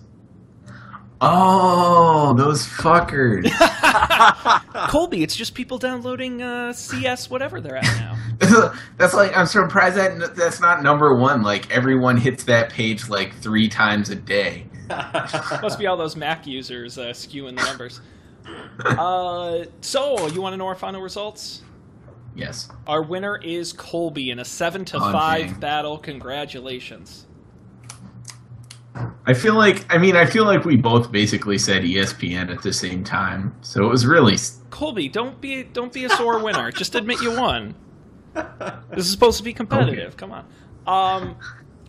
[1.28, 3.50] Oh, those fuckers.
[4.90, 8.16] Colby, it's just people downloading uh, CS, whatever they're at now.
[8.98, 11.42] that's like I'm surprised that that's not number one.
[11.42, 14.68] Like everyone hits that page like three times a day.
[14.90, 18.02] Must be all those Mac users uh, skewing the numbers.
[18.86, 21.64] Uh, so, you want to know our final results?
[22.36, 22.70] Yes.
[22.86, 25.60] Our winner is Colby in a seven to Oh, five dang.
[25.60, 25.98] battle.
[25.98, 27.26] Congratulations.
[29.26, 32.72] I feel like I mean I feel like we both basically said ESPN at the
[32.72, 34.38] same time, so it was really
[34.70, 36.72] Colby, don't be don't be a sore winner.
[36.72, 37.76] Just admit you won.
[38.34, 40.18] This is supposed to be competitive.
[40.18, 40.46] Come on.
[40.86, 41.38] Um,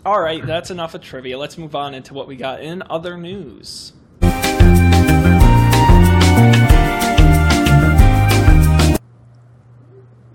[0.04, 1.36] all right, that's enough of trivia.
[1.38, 3.92] Let's move on into what we got in other news.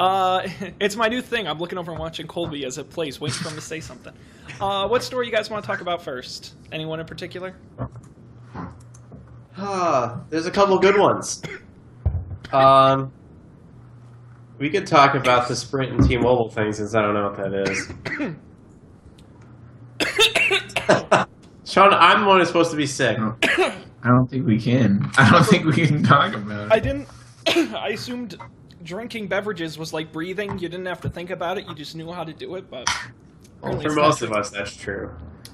[0.02, 0.48] Uh,
[0.80, 1.48] it's my new thing.
[1.48, 4.14] I'm looking over and watching Colby as it plays, waiting for him to say something.
[4.60, 6.56] Uh, what story you guys want to talk about first?
[6.72, 7.56] Anyone in particular?
[9.58, 11.42] Ah, there's a couple good ones.
[12.54, 13.12] Um,
[14.58, 17.54] we could talk about the Sprint and T-Mobile thing since I don't know what that
[17.70, 17.92] is.
[21.70, 23.18] Sean, I'm the one who's supposed to be sick.
[23.20, 25.12] I don't think we can.
[25.18, 26.72] I don't think we can talk about it.
[26.72, 27.10] I didn't.
[27.76, 28.38] I assumed
[28.84, 30.60] drinking beverages was like breathing.
[30.60, 31.66] You didn't have to think about it.
[31.68, 32.70] You just knew how to do it.
[32.70, 32.88] But
[33.62, 35.12] Well, for most of us, that's true.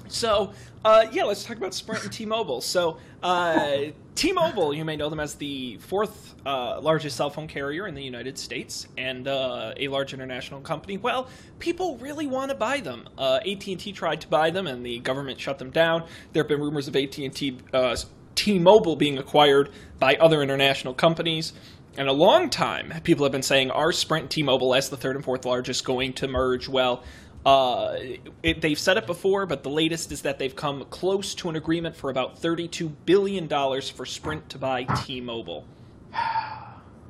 [0.08, 0.52] So,
[0.84, 2.60] uh, yeah, let's talk about Sprint and T-Mobile.
[2.60, 3.78] So, uh,
[4.14, 8.02] T-Mobile, you may know them as the fourth uh, largest cell phone carrier in the
[8.02, 10.96] United States and uh, a large international company.
[10.96, 13.08] Well, people really want to buy them.
[13.16, 16.04] Uh, AT&T tried to buy them, and the government shut them down.
[16.32, 17.96] There have been rumors of AT&T, uh,
[18.34, 21.52] T-Mobile being acquired by other international companies.
[21.98, 25.16] And a long time, people have been saying, are Sprint and T-Mobile as the third
[25.16, 26.68] and fourth largest going to merge?
[26.68, 27.02] Well,
[27.44, 27.96] uh,
[28.44, 31.56] it, they've said it before, but the latest is that they've come close to an
[31.56, 35.66] agreement for about $32 billion for Sprint to buy T-Mobile.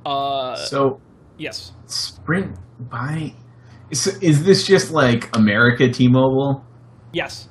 [0.06, 1.00] Uh, So
[1.36, 1.72] yes.
[1.86, 2.56] Sprint
[2.88, 3.34] buy.
[3.90, 6.64] Is, is this just like America T-Mobile?
[7.12, 7.48] Yes.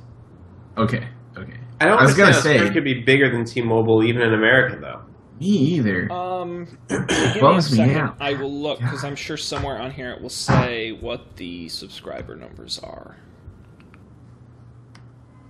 [0.76, 1.08] Okay.
[1.38, 1.58] Okay.
[1.80, 4.78] I don't I was gonna say- Sprint could be bigger than T-Mobile even in America,
[4.82, 5.07] though.
[5.40, 6.12] Me either.
[6.12, 8.18] Um, give me a Bums me out.
[8.20, 12.36] I will look because I'm sure somewhere on here it will say what the subscriber
[12.36, 13.18] numbers are.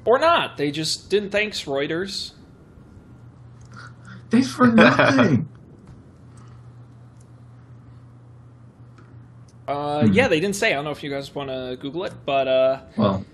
[0.06, 0.58] Or not.
[0.58, 1.30] They just didn't.
[1.32, 2.32] Thanks, Reuters.
[4.30, 5.48] Thanks for nothing.
[9.68, 10.14] Uh, Hmm.
[10.14, 10.72] yeah, they didn't say.
[10.72, 13.26] I don't know if you guys want to Google it, but uh, well,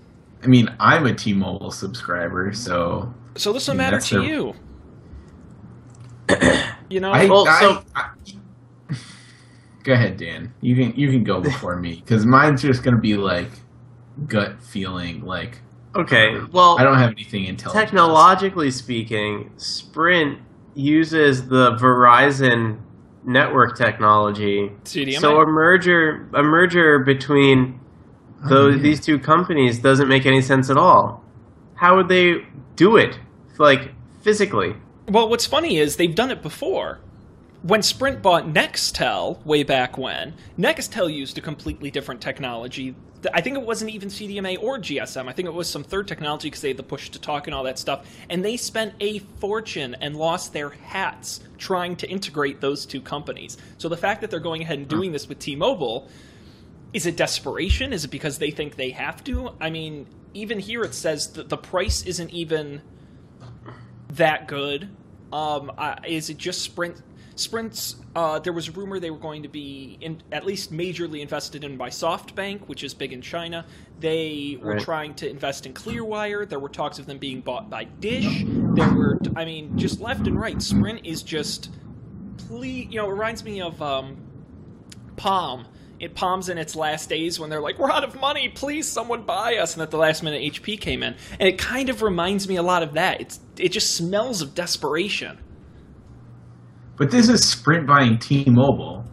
[0.42, 4.54] I mean, I'm a T-Mobile subscriber, so so this will Yeah, matter to you.
[6.90, 8.10] you know, I, Well, I- so- I-
[9.82, 10.52] go ahead, Dan.
[10.60, 13.50] You can you can go before me because mine's just gonna be like
[14.26, 15.24] gut feeling.
[15.24, 15.60] Like
[15.96, 17.84] Okay, um, well, I don't have anything intelligent.
[17.88, 20.38] technologically speaking, Sprint
[20.74, 22.78] uses the Verizon
[23.24, 24.70] network technology.
[24.84, 25.20] CDMA.
[25.20, 27.80] So a merger, a merger between
[28.44, 28.82] Oh, those yeah.
[28.82, 31.24] these two companies doesn't make any sense at all.
[31.76, 32.44] How would they
[32.76, 33.18] do it,
[33.58, 33.92] like
[34.22, 34.74] physically?
[35.06, 36.98] Well, what's funny is they've done it before.
[37.62, 42.94] When Sprint bought Nextel way back when, Nextel used a completely different technology.
[43.32, 45.28] I think it wasn't even CDMA or GSM.
[45.28, 47.54] I think it was some third technology because they had the push to talk and
[47.54, 48.06] all that stuff.
[48.30, 53.58] And they spent a fortune and lost their hats trying to integrate those two companies.
[53.76, 56.08] So the fact that they're going ahead and doing this with T-Mobile,
[56.94, 57.92] is it desperation?
[57.92, 59.50] Is it because they think they have to?
[59.60, 62.80] I mean, even here it says that the price isn't even
[64.16, 64.88] that good.
[65.32, 67.02] Um, uh, is it just Sprint?
[67.36, 67.96] Sprint's.
[68.14, 71.64] Uh, there was a rumor they were going to be in, at least majorly invested
[71.64, 73.66] in by SoftBank, which is big in China.
[73.98, 74.80] They were Right.
[74.82, 76.48] trying to invest in Clearwire.
[76.48, 78.44] There were talks of them being bought by Dish.
[78.46, 80.62] There were, I mean, just left and right.
[80.62, 81.70] Sprint is just,
[82.36, 84.16] please, you know, it reminds me of um,
[85.16, 85.66] Palm.
[86.00, 89.22] It Palms in its last days when they're like, "We're out of money, please, someone
[89.22, 92.46] buy us," and at the last minute, HP came in, and it kind of reminds
[92.48, 93.20] me a lot of that.
[93.20, 95.38] It's it just smells of desperation.
[96.96, 99.04] But this is Sprint buying T-Mobile.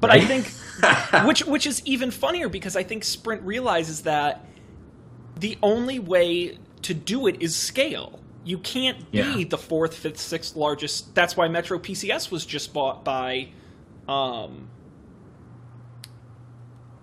[0.00, 0.52] But I think,
[1.26, 4.44] which which is even funnier because I think Sprint realizes that
[5.38, 8.20] the only way to do it is scale.
[8.44, 9.44] You can't be Yeah.
[9.48, 11.14] the fourth, fifth, sixth largest.
[11.14, 13.48] That's why Metro PCS was just bought by
[14.08, 14.68] um,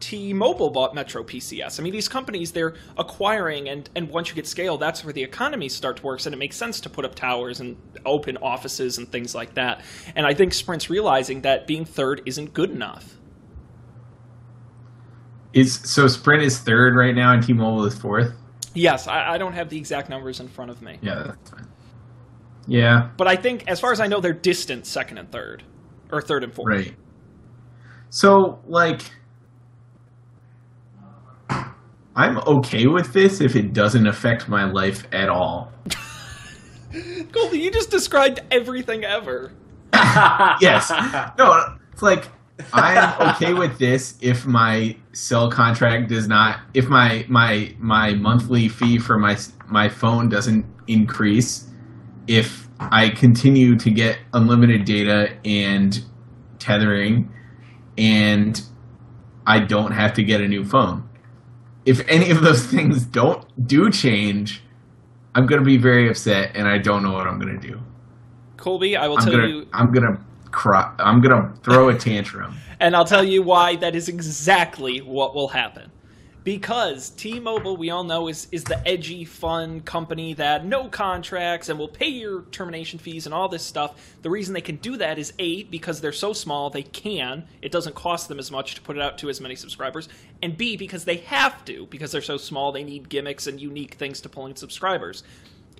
[0.03, 1.79] T-Mobile bought Metro PCS.
[1.79, 5.23] I mean, these companies they're acquiring, and and once you get scale, that's where the
[5.23, 8.97] economies start to work, and it makes sense to put up towers and open offices
[8.97, 9.81] and things like that.
[10.13, 13.17] And I think Sprint's realizing that being third isn't good enough.
[15.53, 18.33] Is so Sprint is third right now, and T-Mobile is fourth.
[18.73, 21.67] Yes, I, I don't have the exact numbers in front of me, Yeah, that's fine.
[22.67, 25.63] Yeah, but I think, as far as I know, they're distant second and third,
[26.11, 26.75] or third and fourth.
[26.75, 26.93] right.
[28.09, 29.01] So like,
[32.15, 35.71] I'm okay with this if it doesn't affect my life at all.
[37.31, 39.51] Goldie, you just described everything ever.
[39.93, 40.91] yes.
[41.37, 42.25] No, it's like
[42.71, 48.67] I'm okay with this if my cell contract does not if my my my monthly
[48.67, 49.37] fee for my
[49.67, 51.67] my phone doesn't increase
[52.27, 55.99] if I continue to get unlimited data and
[56.59, 57.31] tethering
[57.97, 58.61] and
[59.45, 61.09] I don't have to get a new phone.
[61.85, 64.61] If any of those things don't do change,
[65.35, 67.79] I'm gonna be very upset, and I don't know what I'm gonna do.
[68.57, 70.93] Colby, I will I'm tell gonna you, I'm gonna cry.
[70.99, 72.55] I'm gonna throw a tantrum.
[72.79, 75.91] and I'll tell you why that is exactly what will happen.
[76.43, 81.79] Because T-Mobile, we all know, is is the edgy, fun company that no contracts and
[81.79, 83.95] will pay your termination fees and all this stuff.
[84.23, 87.45] The reason they can do that is a because they're so small they can.
[87.61, 90.09] It doesn't cost them as much to put it out to as many subscribers,
[90.41, 93.93] and b because they have to because they're so small they need gimmicks and unique
[93.93, 95.23] things to pull in subscribers.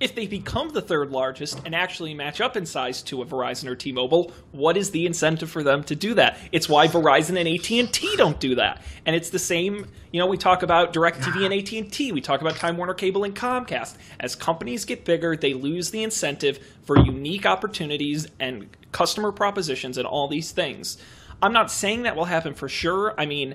[0.00, 3.68] If they become the third largest and actually match up in size to a Verizon
[3.68, 6.36] or T-Mobile, what is the incentive for them to do that?
[6.50, 8.82] It's why Verizon and AT&T don't do that.
[9.06, 12.56] And it's the same, you know, we talk about DirecTV and AT&T, we talk about
[12.56, 13.96] Time Warner Cable and Comcast.
[14.18, 20.08] As companies get bigger, they lose the incentive for unique opportunities and customer propositions and
[20.08, 20.98] all these things.
[21.40, 23.14] I'm not saying that will happen for sure.
[23.16, 23.54] I mean,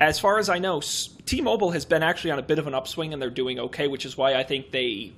[0.00, 3.12] as far as I know, T-Mobile has been actually on a bit of an upswing
[3.12, 5.12] and they're doing okay, which is why I think they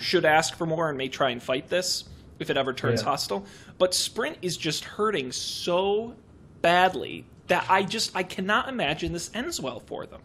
[0.00, 2.04] should ask for more and may try and fight this
[2.38, 3.08] if it ever turns Yeah.
[3.10, 3.44] hostile.
[3.78, 6.14] But Sprint is just hurting so
[6.62, 10.20] badly that I just I cannot imagine this ends well for them.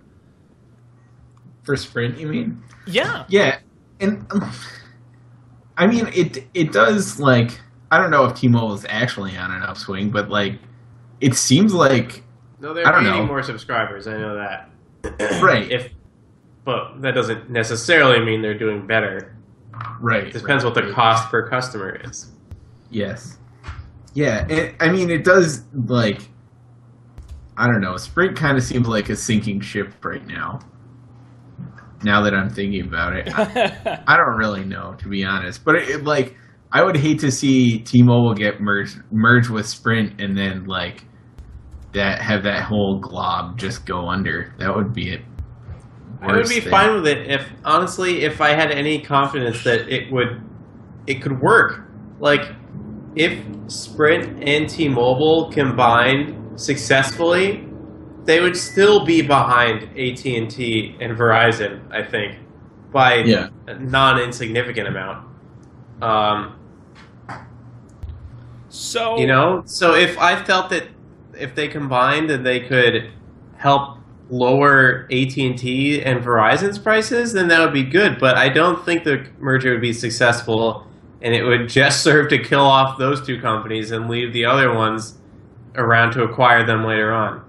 [1.64, 2.62] For Sprint, you mean?
[2.86, 3.26] Yeah.
[3.28, 3.58] Yeah,
[4.00, 4.52] and um,
[5.78, 6.46] I mean it.
[6.54, 7.60] It does like
[7.92, 10.60] I don't know if T-Mobile is actually on an upswing, but like
[11.22, 12.24] it seems like
[12.60, 13.26] No, they're I don't gaining know.
[13.28, 14.08] more subscribers.
[14.08, 14.70] I know that.
[15.42, 15.92] right, If,
[16.64, 19.36] but that doesn't necessarily mean they're doing better.
[20.00, 20.28] Right.
[20.28, 20.94] It depends right, what the right.
[20.94, 22.32] cost per customer is.
[22.90, 23.38] Yes.
[24.14, 26.22] Yeah, it, I mean, it does like
[27.58, 27.96] I don't know.
[27.98, 30.60] Sprint kind of seems like a sinking ship right now.
[32.04, 35.64] Now that I'm thinking about it, I, I don't really know to be honest.
[35.64, 36.36] But it, it, like,
[36.72, 41.06] I would hate to see T-Mobile get merged merged with Sprint and then like
[41.94, 44.54] that have that whole glob just go under.
[44.60, 45.22] That would be it.
[46.22, 50.12] I would be fine with it if, honestly, if I had any confidence that it
[50.12, 50.42] would,
[51.08, 51.84] it could work.
[52.20, 52.52] Like,
[53.16, 57.68] if Sprint and T-Mobile combined successfully,
[58.26, 61.80] they would still be behind AT and T and Verizon.
[61.92, 62.40] I think
[62.92, 63.50] by Yeah.
[63.68, 65.28] a non-insignificant amount.
[66.02, 66.56] Um,
[68.70, 70.88] so you know, so if I felt that
[71.38, 73.12] if they combined and they could
[73.58, 73.95] help
[74.30, 78.20] lower AT&T and Verizon's prices, then that would be good.
[78.20, 80.88] But I don't think the merger would be successful,
[81.22, 84.74] and it would just serve to kill off those two companies and leave the other
[84.74, 85.18] ones
[85.76, 87.44] around to acquire them later on.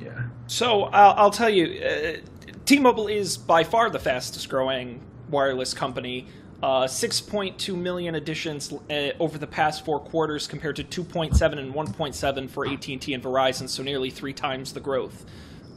[0.00, 0.28] Yeah.
[0.46, 2.16] So I'll, I'll tell you, uh,
[2.64, 5.00] T-Mobile is by far the fastest growing
[5.30, 6.26] wireless company.
[6.62, 12.48] Uh, 6.2 million additions uh, over the past four quarters, compared to 2.7 and 1.7
[12.48, 15.24] for AT&T and Verizon, so nearly three times the growth.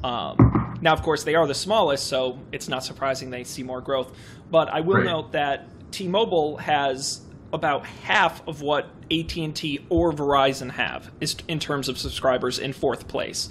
[0.06, 3.82] Um, now, of course, they are the smallest, so it's not surprising they see more
[3.82, 4.16] growth.
[4.52, 5.06] But I will Right.
[5.06, 11.90] note that T-Mobile has about half of what AT&T or Verizon have is in terms
[11.90, 13.50] of subscribers in fourth place.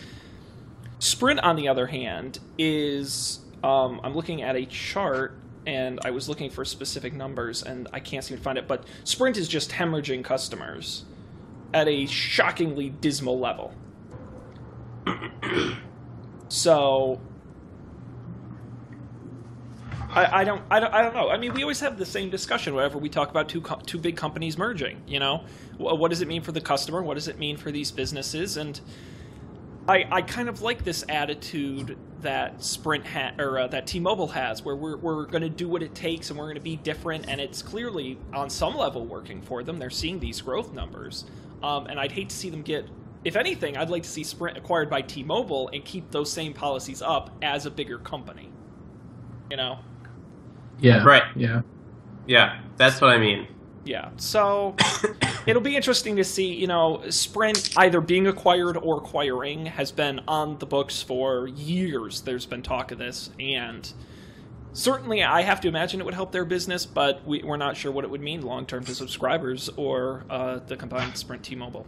[1.00, 5.36] Sprint, on the other hand, is um, I'm looking at a chart
[5.66, 8.84] and I was looking for specific numbers and I can't seem to find it, but
[9.02, 11.04] Sprint is just hemorrhaging customers
[11.72, 13.72] at a shockingly dismal level.
[16.54, 17.20] so
[20.10, 21.28] I, I don't I don't I don't know.
[21.28, 23.98] I mean, we always have the same discussion whenever we talk about two co- two
[23.98, 25.02] big companies merging.
[25.06, 25.38] You know,
[25.78, 27.02] Wh- what does it mean for the customer?
[27.02, 28.56] What does it mean for these businesses?
[28.56, 28.80] And
[29.88, 34.64] I, I kind of like this attitude that Sprint ha- or uh, that T-Mobile has,
[34.64, 37.26] where we're we're going to do what it takes and we're going to be different,
[37.28, 39.78] and it's clearly on some level working for them.
[39.80, 41.24] They're seeing these growth numbers,
[41.64, 42.86] um, and I'd hate to see them get.
[43.24, 47.00] If anything, I'd like to see Sprint acquired by T-Mobile and keep those same policies
[47.00, 48.50] up as a bigger company.
[49.50, 49.78] You know.
[50.80, 51.02] Yeah.
[51.04, 51.24] Right.
[51.36, 51.62] Yeah.
[52.26, 53.48] Yeah, that's what I mean.
[53.84, 54.10] Yeah.
[54.16, 54.76] So
[55.46, 60.20] it'll be interesting to see, you know, Sprint either being acquired or acquiring has been
[60.26, 62.22] on the books for years.
[62.22, 63.90] There's been talk of this, and
[64.72, 67.92] certainly I have to imagine it would help their business, but we, we're not sure
[67.92, 71.86] what it would mean long term to subscribers or uh, the combined Sprint T-Mobile,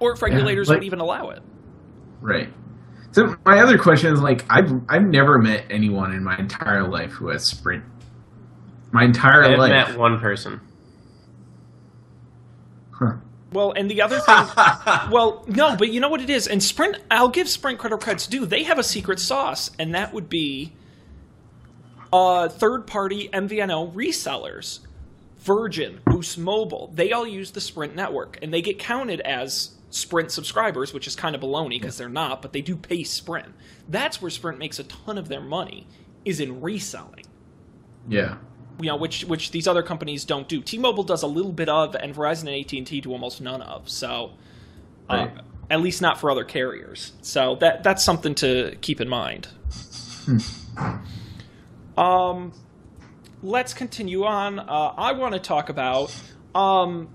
[0.00, 1.42] or if regulators like- would even allow it.
[2.20, 2.52] Right.
[3.12, 7.12] So my other question is like I've I've never met anyone in my entire life
[7.12, 7.84] who has Sprint.
[8.92, 9.72] My entire life.
[9.72, 10.60] I've met one person.
[12.92, 13.14] Huh.
[13.52, 14.46] Well, and the other thing,
[15.10, 18.00] well, no, but you know what it is, and Sprint, I'll give Sprint credit where
[18.02, 18.46] credit's due.
[18.46, 20.72] They have a secret sauce, and that would be
[22.12, 24.80] uh, third-party MVNO resellers.
[25.38, 30.30] Virgin, Boost Mobile, they all use the Sprint network, and they get counted as Sprint
[30.30, 33.48] subscribers, which is kind of baloney because they're not, but they do pay Sprint.
[33.88, 35.86] That's where Sprint makes a ton of their money
[36.24, 37.24] is in reselling.
[38.08, 38.36] Yeah.
[38.80, 40.62] You know, which which these other companies don't do.
[40.62, 43.60] T-Mobile does a little bit of, and Verizon and AT and T do almost none
[43.62, 43.88] of.
[43.90, 44.32] So,
[45.10, 45.32] uh, Right.
[45.70, 47.12] at least not for other carriers.
[47.20, 49.48] So that that's something to keep in mind.
[51.96, 52.52] um,
[53.42, 54.58] let's continue on.
[54.58, 56.14] Uh, I want to talk about
[56.54, 57.08] um,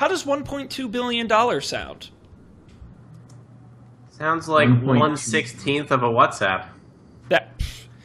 [0.00, 2.08] how does 1.2 billion dollars sound?
[4.08, 4.98] Sounds like 1.2.
[4.98, 6.68] one sixteenth of a WhatsApp.
[7.28, 7.52] That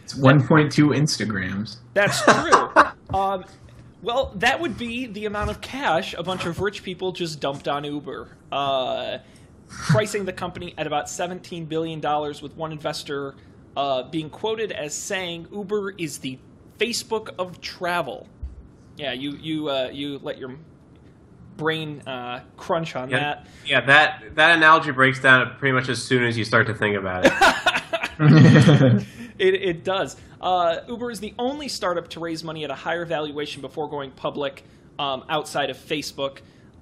[0.03, 1.77] It's 1.2 Instagrams.
[1.93, 2.69] That's true.
[3.17, 3.45] um,
[4.01, 7.69] well, that would be the amount of cash a bunch of rich people just dumped
[7.69, 9.19] on Uber, uh,
[9.69, 12.01] pricing the company at about $17 billion,
[12.41, 13.35] with one investor
[13.77, 16.39] uh, being quoted as saying Uber is the
[16.77, 18.27] Facebook of travel.
[18.97, 20.57] Yeah, you you uh, you let your
[21.57, 23.47] brain uh, crunch on Yeah, that.
[23.65, 26.95] yeah, that that analogy breaks down pretty much as soon as you start to think
[26.97, 27.33] about it.
[29.37, 30.15] It, it does.
[30.39, 34.11] Uh, Uber is the only startup to raise money at a higher valuation before going
[34.11, 34.63] public
[34.97, 36.37] um, outside of Facebook.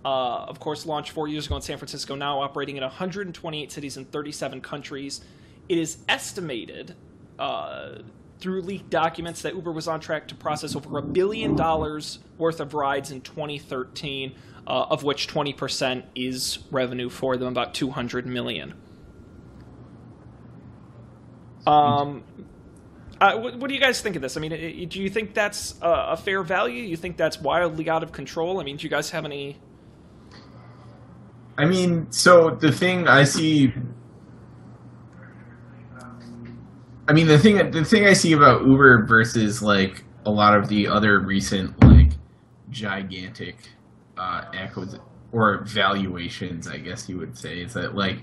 [0.05, 3.97] Uh, of course, launched four years ago in San Francisco, now operating in 128 cities
[3.97, 5.21] in 37 countries.
[5.67, 6.93] It is estimated
[7.39, 7.99] uh,
[8.39, 12.59] through leaked documents that Uber was on track to process over a billion dollars worth
[12.59, 14.35] of rides in 2013,
[14.67, 18.73] uh, of which 20% is revenue for them, about 200 million.
[21.65, 22.23] Um,
[23.19, 24.35] uh, what, what do you guys think of this?
[24.37, 26.83] I mean, do you think that's a fair value?
[26.83, 28.59] You think that's wildly out of control?
[28.59, 29.57] I mean, do you guys have any?
[31.57, 33.73] I mean, so the thing I see.
[37.07, 40.67] I mean, the thing the thing I see about Uber versus like a lot of
[40.67, 42.11] the other recent like
[42.69, 43.57] gigantic
[44.17, 44.99] uh, acquis-
[45.31, 48.19] or valuations, I guess you would say, is that like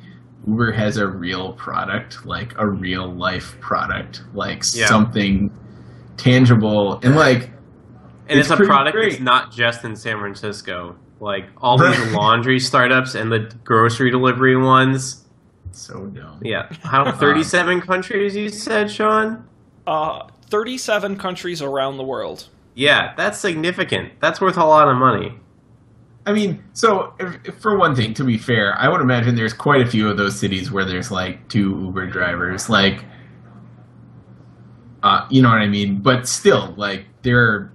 [0.47, 4.86] Uber has a real product, like a real life product, like Yeah.
[4.86, 5.51] something
[6.16, 7.51] tangible, and like
[8.28, 9.11] And It's it's, a product great.
[9.11, 10.95] that's not just in San Francisco.
[11.18, 15.26] Like all these laundry startups and the grocery delivery ones.
[15.72, 16.41] so dumb.
[16.43, 19.45] Yeah, how thirty-seven countries you said, Sean?
[19.86, 22.49] Uh, 37 countries around the world.
[22.74, 24.12] Yeah, that's significant.
[24.20, 25.38] That's worth a lot of money.
[26.26, 29.54] I mean, so if, if for one thing, to be fair, I would imagine there's
[29.54, 33.04] quite a few of those cities where there's like two Uber drivers, like,
[35.02, 35.96] uh, you know what I mean.
[35.96, 37.72] But still, like, they're,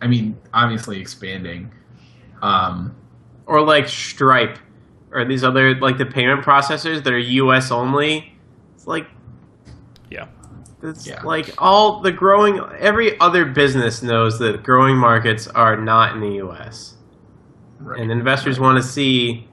[0.00, 1.70] I mean, obviously expanding.
[2.42, 2.96] Um,
[3.46, 4.58] Or like Stripe,
[5.12, 7.70] or these other like the payment processors that are U.S.
[7.70, 8.32] only.
[8.74, 9.06] It's like
[10.10, 10.26] Yeah.
[10.82, 11.22] It's Yeah.
[11.24, 16.36] like all the growing every other business knows that growing markets are not in the
[16.46, 16.94] US.
[17.80, 18.00] Right.
[18.00, 19.46] And investors want to see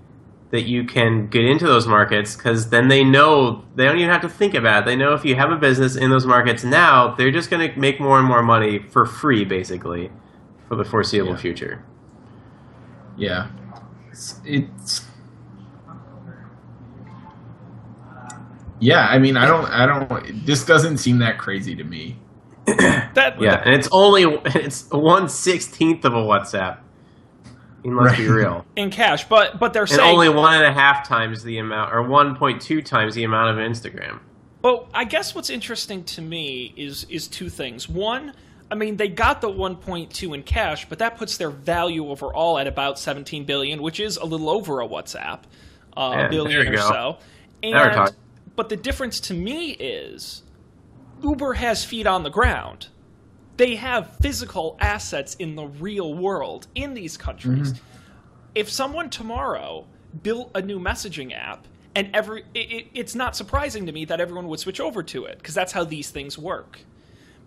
[0.52, 4.22] that you can get into those markets cuz then they know they don't even have
[4.22, 4.86] to think about it.
[4.86, 7.80] They know if you have a business in those markets now, they're just going to
[7.80, 10.10] make more and more money for free basically
[10.68, 11.38] for the foreseeable Yeah.
[11.38, 11.84] future.
[13.18, 13.48] yeah,
[14.12, 15.06] it's, it's.
[18.80, 20.46] Yeah, I mean, I don't, I don't.
[20.46, 22.18] This doesn't seem that crazy to me.
[23.16, 26.78] That Yeah, and it's only it's 1/16th of a WhatsApp.
[27.84, 28.36] You must be Right.
[28.38, 28.66] real.
[28.76, 31.94] in cash, but but they're And saying only one and a half times the amount,
[31.94, 34.20] or 1.2 times the amount of Instagram.
[34.62, 37.88] Well, I guess what's interesting to me is is two things.
[37.88, 38.34] One,
[38.70, 42.68] I mean, they got the 1.2 in cash, but that puts their value overall at
[42.68, 45.42] about 17 billion, which is a little over a WhatsApp,
[45.96, 46.78] uh, Yeah, a billion or go.
[46.78, 47.18] so.
[47.64, 48.12] And
[48.56, 50.42] but the difference to me is
[51.24, 52.88] Uber has feet on the ground.
[53.58, 57.74] They have physical assets in the real world in these countries.
[57.74, 57.84] Mm-hmm.
[58.56, 59.86] If someone tomorrow
[60.24, 64.22] built a new messaging app and every it, it, it's not surprising to me that
[64.22, 66.80] everyone would switch over to it because that's how these things work.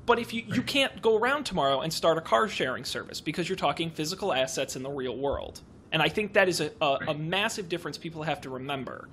[0.07, 3.49] But if you you can't go around tomorrow and start a car sharing service because
[3.49, 5.61] you're talking physical assets in the real world.
[5.93, 9.09] And I think that is a, a, a massive difference people have to remember.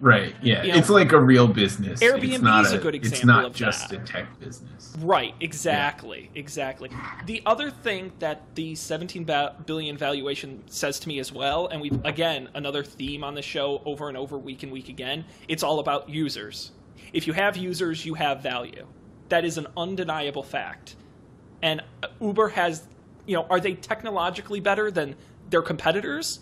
[0.00, 0.34] Right.
[0.42, 0.62] Yeah.
[0.62, 2.00] You know, it's like a real business.
[2.00, 3.16] Airbnb it's not is a good example.
[3.16, 4.02] It's not of just that.
[4.02, 4.94] a tech business.
[5.00, 6.90] Right, exactly, exactly.
[7.26, 11.80] The other thing that the 17 ba- billion valuation says to me as well, and
[11.80, 15.24] we've again another theme on the show over and over, week and week again.
[15.48, 16.70] It's all about users.
[17.12, 18.86] If you have users, you have value.
[19.30, 20.96] That is an undeniable fact.
[21.62, 21.82] And
[22.20, 22.86] Uber has,
[23.26, 25.16] you know, are they technologically better than
[25.50, 26.40] their competitors?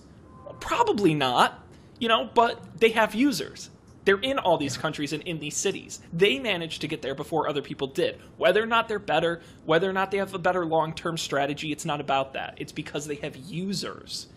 [0.61, 1.66] Probably not,
[2.01, 3.71] you know, but they have users.
[4.05, 6.01] They're in all these countries and in these cities.
[6.13, 8.21] They managed to get there before other people did.
[8.37, 11.73] Whether or not they're better, whether or not they have a better long term strategy,
[11.73, 12.55] it's not about that.
[12.59, 14.29] It's because they have users.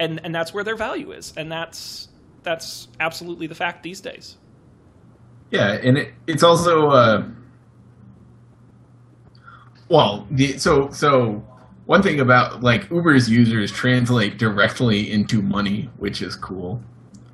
[0.00, 2.08] and and that's where their value is, and that's
[2.42, 4.36] that's absolutely the fact these days.
[5.50, 7.24] Yeah, and it, it's also uh,
[9.88, 11.44] well, the, so so
[11.86, 16.80] one thing about like Uber's users translate directly into money, which is cool.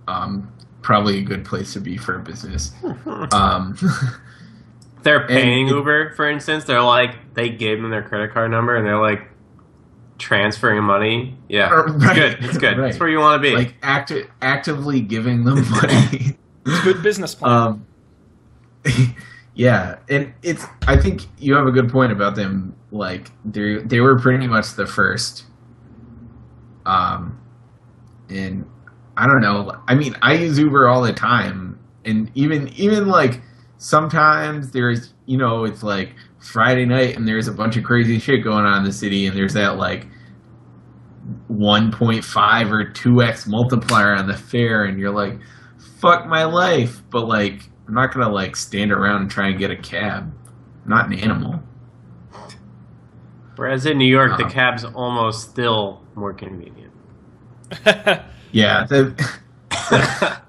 [0.06, 2.72] Um, probably a good place to be for a business.
[3.32, 3.76] um,
[5.02, 6.64] They're paying it- Uber, for instance.
[6.64, 9.28] They're like they gave them their credit card number and they're like
[10.18, 11.36] transferring money.
[11.48, 12.44] Yeah, Uh, it's good.
[12.44, 12.78] It's good.
[12.78, 12.90] right.
[12.90, 13.54] It's where you want to be.
[13.54, 16.36] like acti- actively giving them money.
[16.64, 17.52] Good business plan.
[17.52, 17.86] Um,
[19.58, 20.64] yeah, and it's.
[20.86, 22.76] I think you have a good point about them.
[22.92, 25.46] Like they they were pretty much the first.
[26.86, 27.40] Um,
[28.30, 28.64] and
[29.16, 29.72] I don't know.
[29.88, 33.40] I mean, I use Uber all the time, and even even like
[33.78, 38.44] sometimes there's you know it's like Friday night and there's a bunch of crazy shit
[38.44, 40.06] going on in the city, and there's that like
[41.50, 45.40] 1.5 or 2x multiplier on the fare, and you're like,
[46.00, 47.02] fuck my life.
[47.10, 50.32] But like, I'm not gonna like stand around and try and get a cab.
[50.84, 51.62] I'm not an animal.
[53.56, 54.52] Whereas in New York, the Uh-huh.
[54.52, 56.92] cab's almost still more convenient.
[58.52, 59.14] Yeah, the,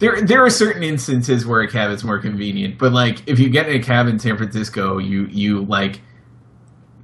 [0.00, 3.50] there there are certain instances where a cab is more convenient, but like if you
[3.50, 6.00] get in a cab in San Francisco, you you like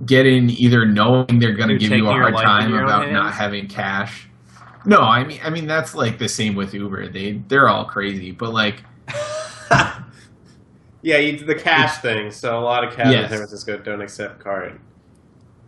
[0.06, 3.10] get in either knowing they're gonna You're give you a hard time your own about
[3.12, 4.28] not having cash.
[4.86, 7.08] No, I mean I mean that's like the same with Uber.
[7.08, 8.82] They they're all crazy, but like
[11.02, 12.30] yeah, you, the cash thing.
[12.30, 13.24] So a lot of cabs Yes.
[13.24, 14.80] in San Francisco don't accept card.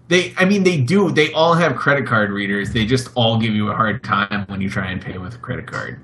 [0.09, 1.11] They, I mean, they do.
[1.11, 2.73] They all have credit card readers.
[2.73, 5.39] They just all give you a hard time when you try and pay with a
[5.39, 6.01] credit card,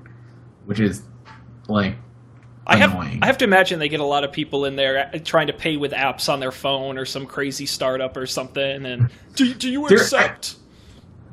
[0.65, 1.03] which is
[1.67, 1.95] like
[2.65, 3.19] I have annoying.
[3.21, 5.53] I have to imagine they get a lot of people in there uh, trying to
[5.53, 8.85] pay with apps on their phone or some crazy startup or something.
[8.85, 10.55] And do do you There- I- accept?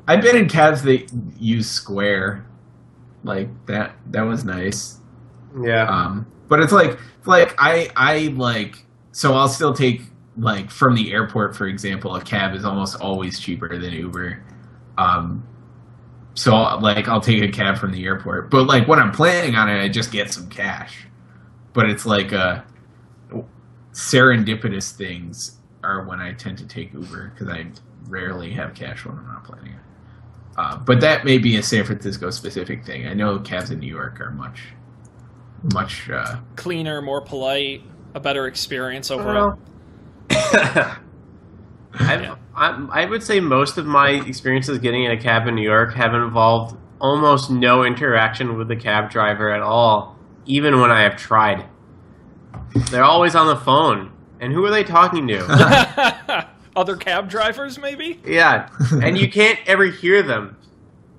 [0.09, 2.45] I've been in cabs that use Square,
[3.23, 3.95] like that.
[4.11, 4.99] That was nice.
[5.61, 5.85] Yeah.
[5.89, 8.85] Um, but it's like, like I, I like.
[9.11, 10.01] So I'll still take
[10.37, 12.15] like from the airport, for example.
[12.15, 14.43] A cab is almost always cheaper than Uber.
[14.97, 15.47] Um,
[16.33, 18.51] so like I'll take a cab from the airport.
[18.51, 21.07] But like when I'm planning on it, I just get some cash.
[21.73, 22.61] But it's like uh,
[23.91, 27.67] serendipitous things are when I tend to take Uber because I
[28.07, 29.79] rarely have cash when I'm not planning it.
[30.57, 33.07] Uh, but that may be a San Francisco specific thing.
[33.07, 34.61] I know cabs in New York are much,
[35.73, 36.09] much.
[36.09, 37.81] Uh, Cleaner, more polite,
[38.13, 39.57] a better experience overall.
[40.29, 40.97] I,
[42.55, 45.93] I, I would say most of my experiences getting in a cab in New York
[45.95, 51.15] have involved almost no interaction with the cab driver at all, even when I have
[51.15, 51.65] tried.
[52.91, 54.11] They're always on the phone.
[54.39, 56.47] And who are they talking to?
[56.75, 58.21] Other cab drivers, maybe?
[58.23, 60.57] yeah, and you can't ever hear them.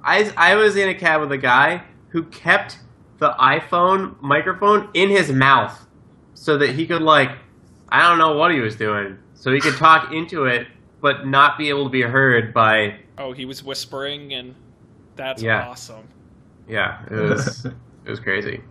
[0.04, 2.78] I, I was in a cab with a guy who kept
[3.18, 5.86] the iPhone microphone in his mouth
[6.34, 7.30] so that he could, like,
[7.88, 9.18] I don't know what he was doing.
[9.34, 10.66] So he could talk into it,
[11.00, 14.54] but not be able to be heard by Oh, he was whispering, and
[15.16, 15.68] that's Yeah.
[15.68, 16.06] awesome.
[16.68, 17.64] Yeah, it was
[18.04, 18.62] it was crazy.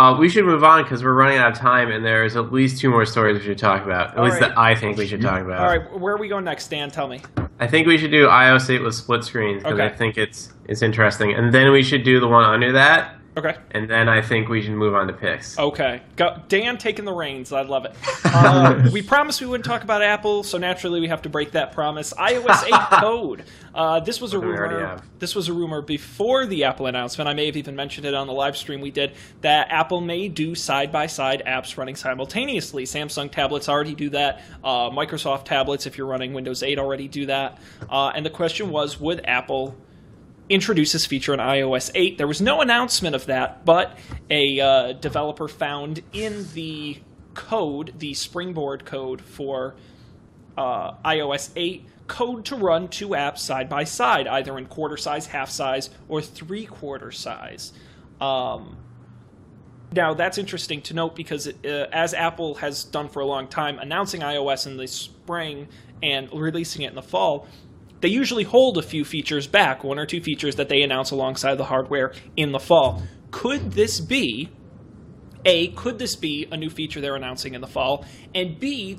[0.00, 2.80] Uh, we should move on because we're running out of time, and there's at least
[2.80, 4.12] two more stories we should talk about.
[4.12, 4.48] At All least right.
[4.48, 5.60] that I think we should talk about.
[5.60, 6.90] All right, where are we going next, Dan?
[6.90, 7.20] Tell me.
[7.58, 9.84] I think we should do iOS 8 with split screens because Okay.
[9.84, 13.56] I think it's it's interesting, and then we should do the one under that, Okay.
[13.70, 15.56] and then I think we should move on to picks.
[15.58, 16.02] Okay.
[16.16, 17.52] Go, Dan taking the reins.
[17.52, 17.94] I love it.
[18.32, 21.72] Uh, we promised we wouldn't talk about Apple, so naturally we have to break that
[21.72, 22.12] promise.
[22.12, 23.44] iOS 8 code.
[23.74, 25.02] Uh, this was a Something we already rumor.
[25.18, 27.28] This was a rumor before the Apple announcement.
[27.28, 30.28] I may have even mentioned it on the live stream we did that Apple may
[30.28, 32.84] do side by side apps running simultaneously.
[32.84, 34.42] Samsung tablets already do that.
[34.62, 37.58] Uh, Microsoft tablets, if you're running Windows 8, already do that.
[37.88, 39.74] Uh, and the question was, would Apple
[40.50, 42.18] introduce this feature in iOS 8.
[42.18, 43.96] There was no announcement of that, but
[44.28, 46.98] a uh, developer found in the
[47.34, 49.76] code, the Springboard code for
[50.58, 55.26] uh, iOS 8, code to run two apps side by side, either in quarter size,
[55.28, 57.72] half size, or three quarter size.
[58.20, 58.76] Um,
[59.92, 63.78] now that's interesting to note because uh, as Apple has done for a long time,
[63.78, 65.68] announcing iOS in the spring
[66.02, 67.46] and releasing it in the fall,
[68.00, 71.56] they usually hold a few features back, one or two features that they announce alongside
[71.56, 73.02] the hardware in the fall.
[73.30, 74.50] Could this be
[75.44, 78.04] A, could this be a new feature they're announcing in the fall?
[78.34, 78.98] And B,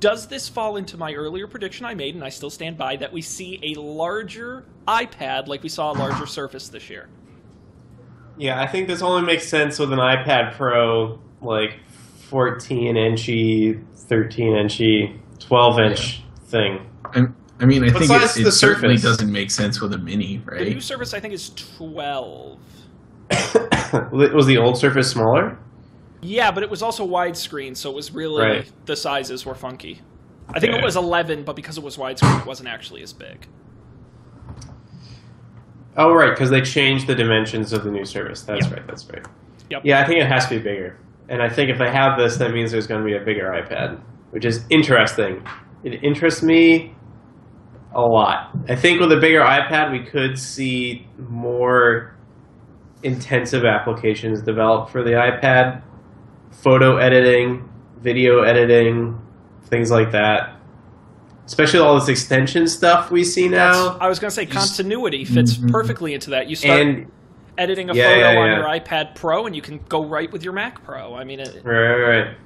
[0.00, 3.12] does this fall into my earlier prediction I made, and I still stand by, that
[3.12, 7.08] we see a larger iPad like we saw a larger Surface this year?
[8.36, 11.78] Yeah, I think this only makes sense with an iPad Pro, like
[12.28, 16.86] 14 inchy, 13 inchy, 12 inch thing.
[17.14, 19.92] I'm, I mean, I What think size it, is it certainly doesn't make sense with
[19.92, 20.58] a mini, right?
[20.58, 20.82] The new right?
[20.82, 22.58] Surface, I think, is 12.
[24.12, 25.56] was the old Surface smaller?
[26.20, 28.72] Yeah, but it was also widescreen, so it was really Right.
[28.86, 30.00] the sizes were funky.
[30.48, 30.80] I think Yeah.
[30.80, 33.46] it was 11, but because it was widescreen, it wasn't actually as big.
[35.96, 38.42] Oh, right, because they changed the dimensions of the new Surface.
[38.42, 38.72] That's Yep.
[38.72, 38.86] right.
[38.86, 39.24] That's right.
[39.70, 39.82] Yep.
[39.84, 40.96] Yeah, I think it has to be bigger.
[41.28, 43.44] And I think if they have this, that means there's going to be a bigger
[43.50, 43.98] iPad,
[44.30, 45.42] which is interesting.
[45.84, 46.93] It interests me
[47.94, 48.50] a lot.
[48.68, 52.14] I think with a bigger iPad, we could see more
[53.02, 55.82] intensive applications developed for the iPad
[56.50, 57.68] photo editing,
[58.00, 59.20] video editing,
[59.66, 60.56] things like that.
[61.46, 63.98] Especially all this extension stuff we see now.
[64.00, 65.70] I was going to say continuity fits Mhm.
[65.70, 66.48] perfectly into that.
[66.48, 67.06] You start And
[67.58, 70.42] editing a Yeah, photo yeah, on your iPad Pro, and you can go right with
[70.42, 71.14] your Mac Pro.
[71.14, 72.36] I mean, it, Right, right, right.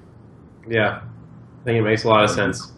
[0.69, 2.73] Yeah, I think it makes a lot of sense.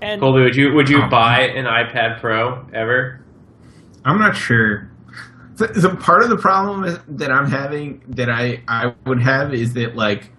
[0.00, 3.24] And Colby, would you would you Um, buy an iPad Pro ever?
[4.04, 4.90] I'm not sure.
[5.56, 9.74] The, the part of the problem that I'm having that I I would have is
[9.74, 10.30] that like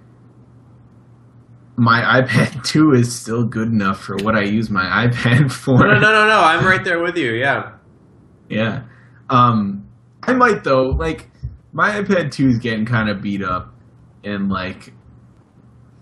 [1.76, 5.78] my iPad 2 is still good enough for what I use my iPad for.
[5.80, 6.40] No, no, no, no.
[6.42, 7.32] I'm right there with you.
[7.34, 7.74] Yeah.
[8.50, 8.84] Yeah.
[9.30, 9.86] Um
[10.24, 11.30] I might though, like
[11.72, 13.74] my iPad 2 is getting kind of beat up
[14.24, 14.94] and like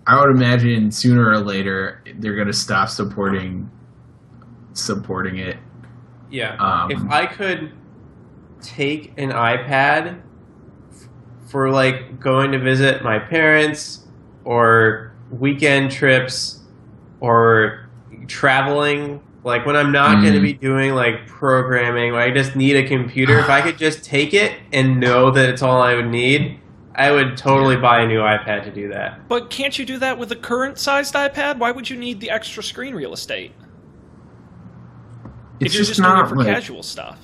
[0.08, 3.70] I would imagine sooner or later they're going to stop supporting
[4.72, 5.56] supporting it.
[6.30, 6.54] Yeah.
[6.56, 7.72] Um, if I could
[8.62, 10.20] take an iPad
[11.46, 14.06] for like going to visit my parents
[14.44, 16.60] or weekend trips
[17.20, 17.88] or
[18.28, 20.42] traveling, like when I'm not going to Mm.
[20.42, 24.52] be doing like programming, I just need a computer, if I could just take it
[24.72, 26.60] and know that it's all I would need,
[26.98, 29.28] I would totally buy a new iPad to do that.
[29.28, 31.58] but can't you do that with the current sized iPad?
[31.58, 33.52] Why would you need the extra screen real estate
[35.60, 37.18] It's if you're just, just doing not it for like, casual stuff?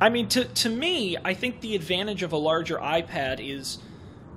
[0.00, 3.78] I mean, to to me, I think the advantage of a larger iPad is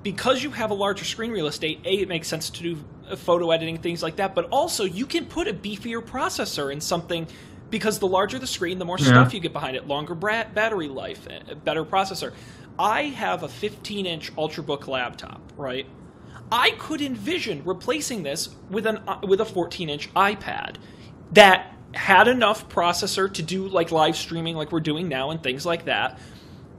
[0.04, 1.80] because you have a larger screen real estate.
[1.86, 5.06] A, it makes sense to do uh, photo editing things like that, but also you
[5.08, 7.28] can put a beefier processor in something
[7.72, 9.06] because the larger the screen, the more Yeah.
[9.08, 12.34] stuff you get behind it, longer bra- battery life, a better processor.
[12.78, 15.86] I have a 15-inch UltraBook laptop, right?
[16.52, 20.76] I could envision replacing this with an uh, with a 14-inch iPad
[21.32, 25.66] that had enough processor to do like live streaming like we're doing now and things
[25.66, 26.20] like that.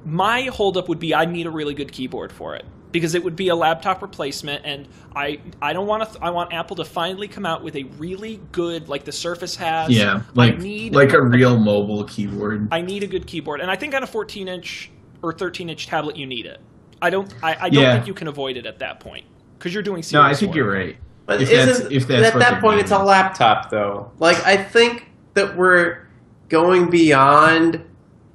[0.04, 3.34] My holdup would be I need a really good keyboard for it because it would
[3.34, 7.28] be a laptop replacement and I I don't want to I want Apple to finally
[7.28, 9.90] come out with a really good like the Surface has.
[9.90, 10.60] Yeah, like
[10.92, 12.68] like a real mobile keyboard.
[12.70, 14.90] I need a good keyboard, and I think on a 14 inch
[15.22, 16.60] or 13 inch tablet you need it.
[17.02, 17.94] I don't I, I don't Yeah.
[17.94, 19.24] think you can avoid it at that point
[19.58, 20.56] because you're doing No, serious I think work.
[20.56, 20.96] you're right.
[21.26, 24.12] But If isn't, that's- if that's at that they're point, it's a laptop, though.
[24.20, 26.06] Like, I think that we're
[26.48, 27.82] going beyond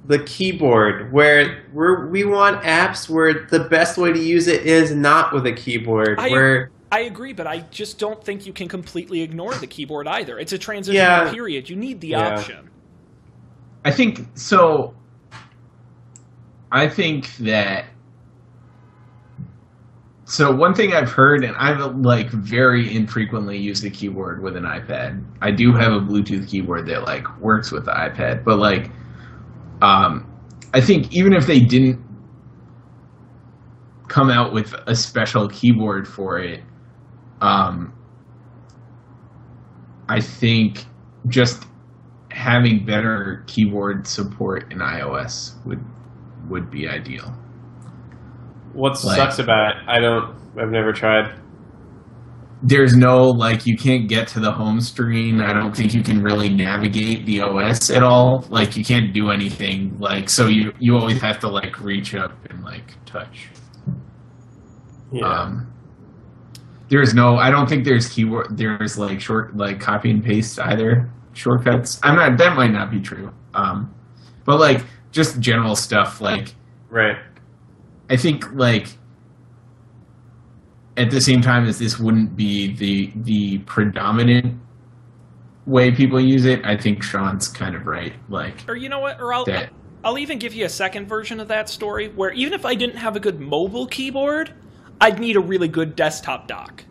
[0.06, 4.94] the keyboard, where we're, we want apps where the best way to use it is
[4.94, 6.18] not with a keyboard.
[6.18, 10.06] I- where I agree, but I just don't think you can completely ignore the keyboard
[10.06, 10.38] either.
[10.38, 11.32] It's a transitional Yeah.
[11.32, 11.70] period.
[11.70, 12.34] You need the Yeah.
[12.36, 12.68] option.
[13.86, 14.92] I think so.
[16.72, 17.84] I think that.
[20.24, 24.64] So one thing I've heard, and I've like very infrequently used the keyboard with an
[24.64, 25.22] iPad.
[25.42, 28.90] I do have a Bluetooth keyboard that like works with the iPad, but like,
[29.82, 30.26] um,
[30.72, 32.02] I think even if they didn't
[34.08, 36.62] come out with a special keyboard for it,
[37.42, 37.92] um,
[40.08, 40.86] I think
[41.28, 41.64] just
[42.30, 45.84] having better keyboard support in iOS would
[46.52, 47.34] would be ideal.
[48.74, 50.34] what Like- sucks about it, I don't.
[50.58, 51.34] I've never tried.
[52.62, 55.40] There's no like you can't get to the home screen.
[55.40, 58.44] I don't think you can really navigate the OS at all.
[58.50, 59.96] Like you can't do anything.
[59.98, 63.48] Like so you you always have to like reach up and like touch.
[65.10, 65.26] Yeah.
[65.26, 65.72] Um,
[66.88, 67.36] there's no.
[67.36, 68.56] I don't think there's keyword.
[68.56, 71.98] There's like short like copy and paste either shortcuts.
[72.02, 72.38] I'm not.
[72.38, 73.32] That might not be true.
[73.54, 73.92] Um,
[74.46, 76.54] but like just general stuff like
[76.90, 77.16] right.
[78.10, 78.88] I think like
[80.96, 84.58] at the same time as this wouldn't be the the predominant
[85.66, 88.12] way people use it, I think Sean's kind of right.
[88.28, 89.20] Like Or you know what?
[89.20, 89.72] Or I'll that
[90.04, 92.96] I'll even give you a second version of that story where even if I didn't
[92.96, 94.52] have a good mobile keyboard,
[95.00, 96.84] I'd need a really good desktop dock.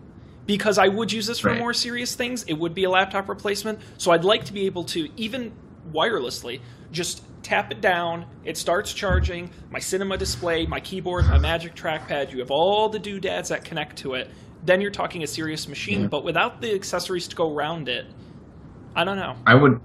[0.46, 1.60] Because I would use this for Right.
[1.60, 3.80] more serious things, it would be a laptop replacement.
[3.98, 5.52] So I'd like to be able to, even
[5.94, 6.62] wirelessly,
[6.92, 12.32] just tap it down, it starts charging, my cinema display, my keyboard, my magic trackpad,
[12.32, 14.30] you have all the doodads that connect to it.
[14.64, 16.08] Then you're talking a serious machine, Yeah.
[16.08, 18.06] but without the accessories to go around it,
[18.96, 19.36] I don't know.
[19.48, 19.80] I would.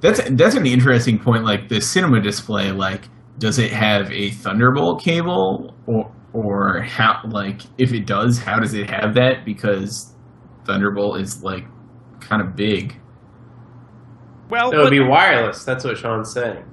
[0.00, 1.44] That's that's an interesting point.
[1.44, 7.20] Like the cinema display, like does it have a Thunderbolt cable, or or how?
[7.28, 9.44] Like if it does, how does it have that?
[9.44, 10.14] Because
[10.66, 11.64] Thunderbolt is like
[12.20, 12.98] kind of big.
[14.50, 15.64] Well, It would be wireless.
[15.64, 16.64] That's what Sean's saying.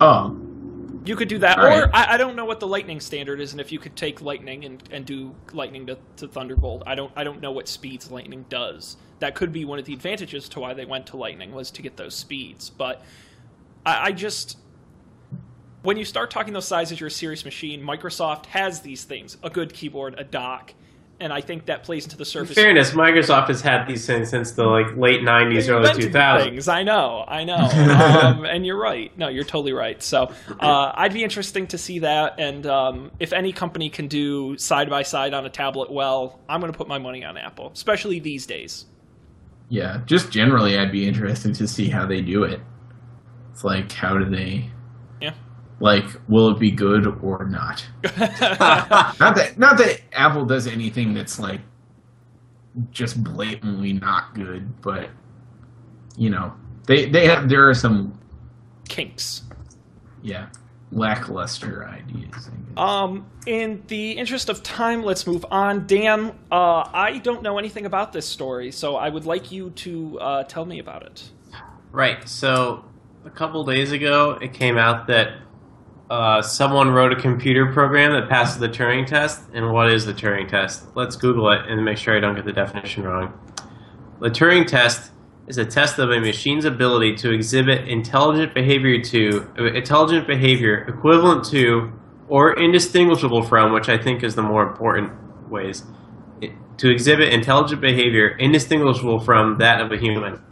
[0.00, 0.36] Oh,
[1.04, 1.90] you could do that, All or right.
[1.92, 4.64] I, I don't know what the lightning standard is, and if you could take lightning
[4.64, 8.46] and, and do lightning to, to Thunderbolt, I don't I don't know what speeds lightning
[8.48, 8.96] does.
[9.18, 11.82] That could be one of the advantages to why they went to lightning was to
[11.82, 12.70] get those speeds.
[12.70, 13.02] But
[13.84, 14.58] I, I just
[15.82, 17.82] when you start talking those sizes, you're a serious machine.
[17.82, 20.72] Microsoft has these things: a good keyboard, a dock,
[21.20, 22.54] and I think that plays into the In Surface.
[22.54, 26.42] fairness, Microsoft has had these things since the like late '90s, They early 2000s.
[26.44, 26.68] Things.
[26.68, 27.54] I know, I know,
[28.24, 29.16] um, and you're right.
[29.16, 30.02] No, you're totally right.
[30.02, 34.56] So uh, I'd be interesting to see that, and um, if any company can do
[34.58, 37.70] side by side on a tablet well, I'm going to put my money on Apple,
[37.72, 38.86] especially these days.
[39.68, 40.00] yeah.
[40.06, 42.60] Just generally, I'd be interested to see how they do it.
[43.52, 44.70] It's like how do they?
[45.80, 45.84] Yeah.
[45.84, 47.84] Like, will it be good or not?
[48.04, 51.60] Not that not that Apple does anything that's like
[52.90, 55.10] just blatantly not good, but
[56.16, 56.52] you know,
[56.86, 58.18] they they have there are some
[58.88, 59.42] Kinks.
[60.22, 60.48] yeah
[60.92, 62.48] lackluster ideas.
[62.48, 62.76] I guess.
[62.76, 65.86] Um, in the interest of time, let's move on.
[65.86, 70.20] Dan, uh, I don't know anything about this story, so I would like you to
[70.20, 71.30] uh, tell me about it.
[71.92, 72.26] Right.
[72.28, 72.84] So
[73.24, 75.32] a couple days ago, it came out that
[76.10, 79.42] uh, someone wrote a computer program that passes the Turing test.
[79.54, 80.84] And what is the Turing test?
[80.94, 83.32] Let's Google it and make sure I don't get the definition wrong.
[84.20, 85.12] The Turing test
[85.46, 91.44] is a test of a machine's ability to exhibit intelligent behavior to intelligent behavior equivalent
[91.44, 91.92] to
[92.28, 95.12] or indistinguishable from, which I think is the more important
[95.50, 95.84] ways,
[96.78, 100.42] to exhibit intelligent behavior indistinguishable from that of a human.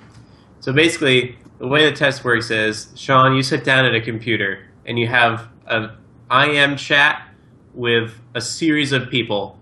[0.61, 4.72] So basically, the way the test works is, Sean, you sit down at a computer
[4.87, 5.91] and you have a
[6.30, 7.28] IM chat
[7.74, 9.59] with a series of people,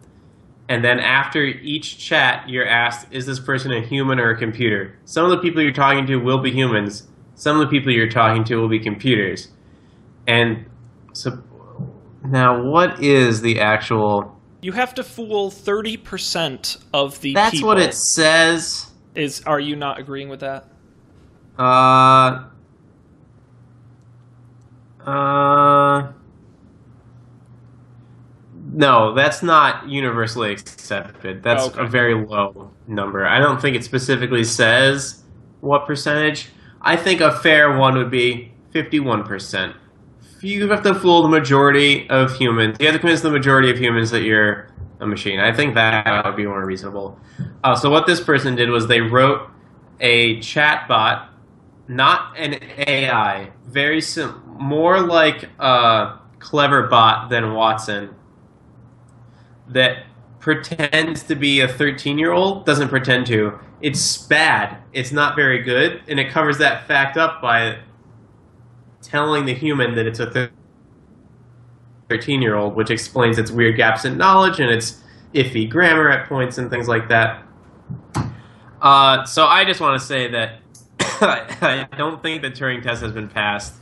[0.69, 4.97] and then after each chat, you're asked, is this person a human or a computer?
[5.05, 7.09] Some of the people you're talking to will be humans.
[7.35, 9.49] Some of the people you're talking to will be computers.
[10.29, 10.67] And
[11.13, 11.43] so,
[12.25, 14.39] now what is the actual?
[14.61, 18.91] You have to fool thirty percent of the That's what it says.
[19.15, 19.43] is.
[19.47, 20.67] Are you not agreeing with that?
[21.59, 22.50] Uh.
[25.07, 26.13] Uh.
[28.73, 31.43] No, that's not universally accepted.
[31.43, 31.81] That's Okay.
[31.83, 33.27] a very low number.
[33.27, 35.23] I don't think it specifically says
[35.61, 36.51] what percentage.
[36.81, 39.75] I think a fair one would be 51%.
[40.41, 42.77] You have to fool the majority of humans.
[42.81, 44.69] You have to convince the majority of humans that you're
[45.01, 45.41] a machine.
[45.41, 47.19] I think that would be more reasonable.
[47.65, 49.49] Uh, so what this person did was they wrote
[50.01, 51.27] a chat bot
[51.89, 58.15] not an AI, very sim- more like a Cleverbot than Watson
[59.69, 60.05] that
[60.39, 63.59] pretends to be a 13 year old, doesn't pretend to.
[63.81, 64.79] It's bad.
[64.93, 67.79] It's not very good, and it covers that fact up by
[69.03, 70.51] telling the human that it's a
[72.11, 75.03] 13 year old, which explains its weird gaps in knowledge and its
[75.35, 77.43] iffy grammar at points and things like that.
[78.83, 80.61] Uh, so I just want to say that
[81.01, 83.75] I don't think the Turing test has been passed.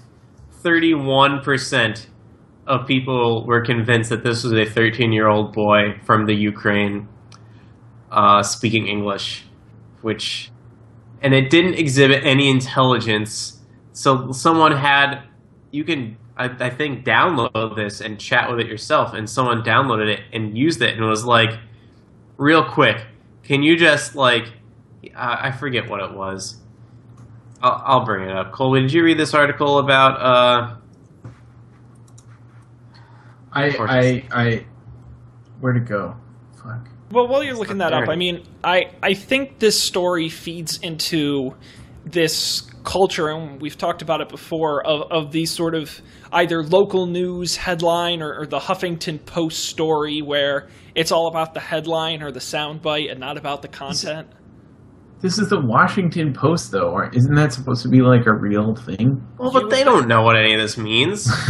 [0.63, 2.07] 31%
[2.67, 7.09] of people were convinced that this was a 13 year old boy from the Ukraine
[8.11, 9.45] uh, speaking English,
[10.03, 10.51] which.
[11.21, 13.61] And it didn't exhibit any intelligence.
[13.93, 15.23] So someone had.
[15.71, 19.13] You can, I, I think, download this and chat with it yourself.
[19.15, 21.59] And someone downloaded it and used it and was like,
[22.37, 23.05] real quick,
[23.43, 24.45] can you just, like.
[25.15, 26.61] I forget what it was.
[27.63, 28.53] I'll, I'll bring it up.
[28.53, 30.77] Colby, did you read this article about uh,
[33.53, 33.69] I.
[33.79, 34.67] I I
[35.61, 36.17] where'd it go?
[36.63, 36.89] Fuck.
[37.11, 38.09] Well, while you're looking that up.
[38.09, 41.55] I mean, I I think this story feeds into
[42.05, 46.01] this culture, and we've talked about it before, of, of these sort of
[46.33, 51.61] either local news headline or, or the Huffington Post story where it's all about the
[51.61, 54.29] headline or the soundbite and not about the content.
[55.21, 56.91] This is the Washington Post, though.
[56.91, 59.21] Or isn't that supposed to be like a real thing?
[59.37, 61.29] well, but they don't know what any of this means.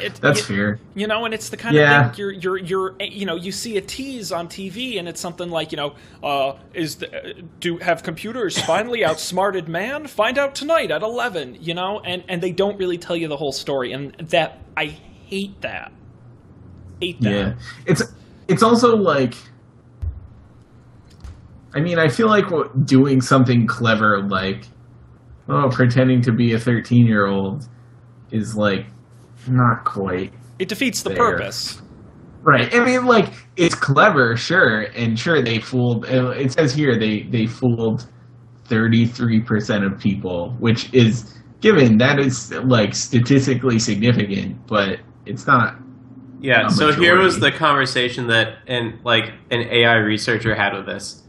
[0.00, 0.78] It- That's it- fair.
[0.94, 2.06] You know, and it's the kind Yeah.
[2.08, 5.20] of thing you're you're you're you know you see a tease on TV and it's
[5.20, 5.94] something like you know
[6.24, 10.06] uh, is the, uh, do have computers finally outsmarted man?
[10.06, 11.58] Find out tonight at eleven.
[11.60, 14.86] You know, and and they don't really tell you the whole story, and that I
[14.86, 15.92] hate that.
[17.02, 17.30] Hate that.
[17.30, 17.54] Yeah,
[17.86, 18.02] it's
[18.48, 19.34] it's also like
[21.74, 22.46] I mean, I feel like
[22.84, 24.64] doing something clever like,
[25.48, 27.68] oh, pretending to be a 13 year old
[28.30, 28.86] is like
[29.48, 31.18] not quite It defeats the There.
[31.18, 31.80] purpose.
[32.42, 32.72] right.
[32.74, 36.06] I mean, like it's clever, sure, and sure they fooled.
[36.06, 38.08] uh, It says here they they fooled
[38.66, 45.76] 33 percent of people, which is given that is like statistically significant, but it's not.
[46.42, 51.19] Yeah, so here was the conversation that and like an AI researcher had with this.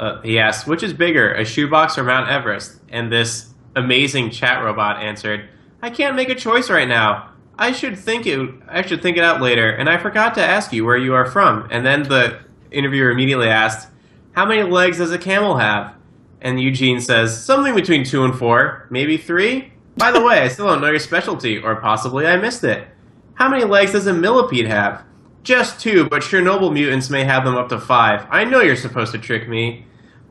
[0.00, 4.64] Uh, he asked, "Which is bigger, a shoebox or Mount Everest?" And this amazing chat
[4.64, 5.46] robot answered,
[5.82, 7.28] "I can't make a choice right now.
[7.58, 8.50] I should think it.
[8.66, 9.68] I should think it out later.
[9.68, 12.38] And I forgot to ask you where you are from." And then the
[12.70, 13.90] interviewer immediately asked,
[14.32, 15.92] "How many legs does a camel have?"
[16.40, 19.70] And Eugene says, "Something between two and four, maybe three.
[19.98, 22.88] By the way, I still don't know your specialty, or possibly I missed it."
[23.34, 25.02] How many legs does a millipede have?
[25.42, 28.26] Just two, but Chernobyl mutants may have them up to five.
[28.30, 29.84] I know you're supposed to trick me.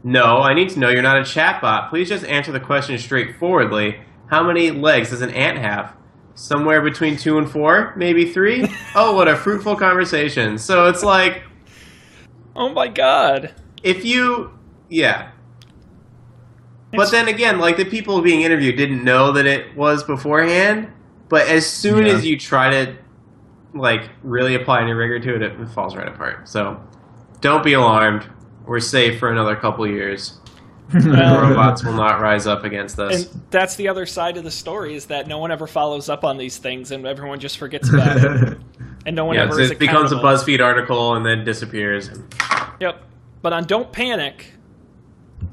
[0.04, 1.90] No, I need to know you're not a chatbot.
[1.90, 4.00] Please just answer the question straightforwardly.
[4.28, 5.94] How many legs does an ant have?
[6.36, 7.94] Somewhere between two and four?
[7.98, 8.66] Maybe three?
[8.96, 10.58] oh, what a fruitful conversation.
[10.58, 11.44] So it's like,
[12.56, 13.54] Oh my god.
[13.84, 14.52] if you.
[14.90, 15.32] Yeah.
[16.92, 20.88] But It's- then again, like the people being interviewed didn't know that it was beforehand.
[21.28, 22.14] But as soon Yeah.
[22.14, 22.96] as you try to
[23.76, 26.48] like really apply any rigor to it, it falls right apart.
[26.50, 26.80] So
[27.42, 28.26] don't be alarmed.
[28.70, 30.38] We're safe for another couple years.
[30.92, 33.26] The robots will not rise up against us.
[33.32, 36.24] And that's the other side of the story is that no one ever follows up
[36.24, 38.58] on these things and everyone just forgets about it.
[39.06, 40.16] And no one yeah, ever so is it becomes a.
[40.16, 42.10] BuzzFeed article and then disappears.
[42.80, 43.02] Yep.
[43.42, 44.52] But on Don't Panic,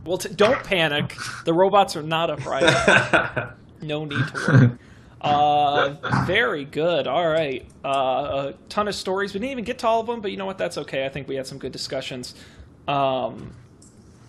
[0.05, 1.17] well, t- don't panic.
[1.45, 3.51] The robots are not a priority.
[3.83, 4.71] No need to worry.
[5.21, 7.07] Uh, very good.
[7.07, 7.67] All right.
[7.85, 9.35] Uh, a ton of stories.
[9.35, 10.59] We didn't even get to all of them, but you know what?
[10.59, 11.05] That's okay.
[11.05, 12.35] I think we had some good discussions.
[12.89, 13.53] Um,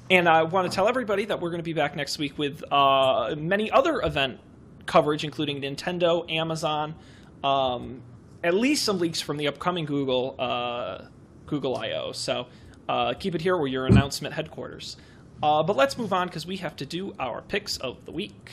[0.10, 2.64] and I want to tell everybody that we're going to be back next week with
[2.72, 4.40] uh, many other event
[4.86, 6.96] coverage, including Nintendo, Amazon,
[7.44, 8.02] um,
[8.44, 11.06] at least some leaks from the upcoming Google uh,
[11.46, 12.12] Google I/O.
[12.14, 12.48] So
[12.88, 14.98] uh, keep it here where your announcement headquarters.
[15.44, 18.52] Uh, but let's move on because we have to do our picks of the week.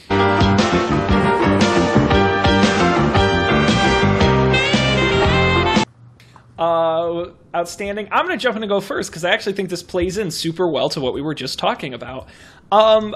[6.59, 8.09] Uh, outstanding.
[8.13, 10.31] I'm going to jump in and go first because I actually think this plays in
[10.31, 12.29] super well to what we were just talking about.
[12.71, 13.15] Um,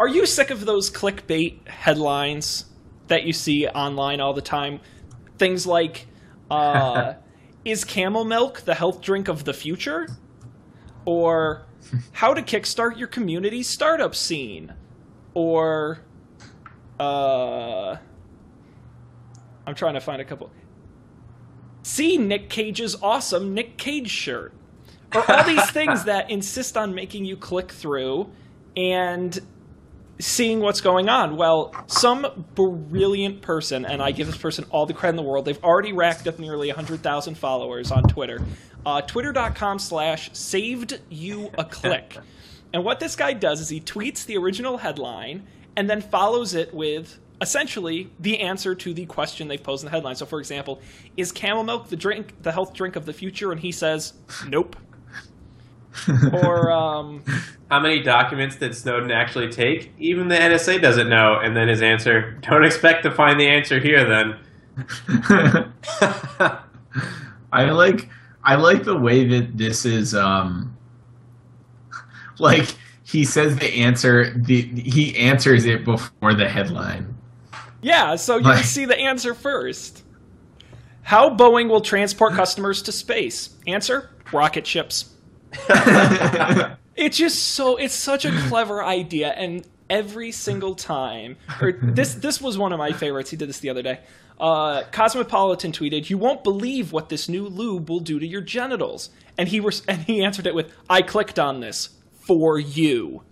[0.00, 2.64] are you sick of those clickbait headlines
[3.08, 4.80] that you see online all the time?
[5.38, 6.06] Things like,
[6.50, 7.14] uh,
[7.64, 10.08] "Is camel milk the health drink of the future?"
[11.04, 11.66] or
[12.12, 14.72] "How to kickstart your community startup scene?"
[15.34, 16.00] or
[16.98, 17.96] uh,
[19.66, 20.50] I'm trying to find a couple.
[21.88, 24.52] See Nick Cage's awesome Nick Cage shirt.
[25.14, 28.30] Or all these things that insist on making you click through
[28.76, 29.40] and
[30.18, 31.38] seeing what's going on.
[31.38, 35.46] Well, some brilliant person, and I give this person all the credit in the world,
[35.46, 38.42] they've already racked up nearly 100,000 followers on Twitter.
[38.84, 42.18] Uh, Twitter.com slash saved you a click.
[42.70, 46.74] And what this guy does is he tweets the original headline and then follows it
[46.74, 50.16] with essentially the answer to the question they've posed in the headline.
[50.16, 50.80] So, for example,
[51.16, 53.52] is camel milk the drink, the health drink of the future?
[53.52, 54.14] And he says,
[54.46, 54.76] nope.
[56.32, 57.24] or um,
[57.70, 59.92] How many documents did Snowden actually take?
[59.98, 61.40] Even the NSA doesn't know.
[61.40, 64.38] And then his answer, don't expect to find the answer here then.
[67.52, 68.08] I like
[68.44, 70.76] I like the way that this is um
[72.38, 77.17] like he says the answer the he answers it before the headline.
[77.82, 80.02] Yeah, so you see the answer first.
[81.02, 83.50] How Boeing will transport customers to space?
[83.66, 85.14] Answer: rocket ships.
[86.98, 92.40] It's just so it's such a clever idea and every single time or this this
[92.40, 93.30] was one of my favorites.
[93.30, 94.00] He did this the other day.
[94.40, 99.10] Uh, Cosmopolitan tweeted, "You won't believe what this new lube will do to your genitals."
[99.38, 103.22] And he was and he answered it with, "I clicked on this for you."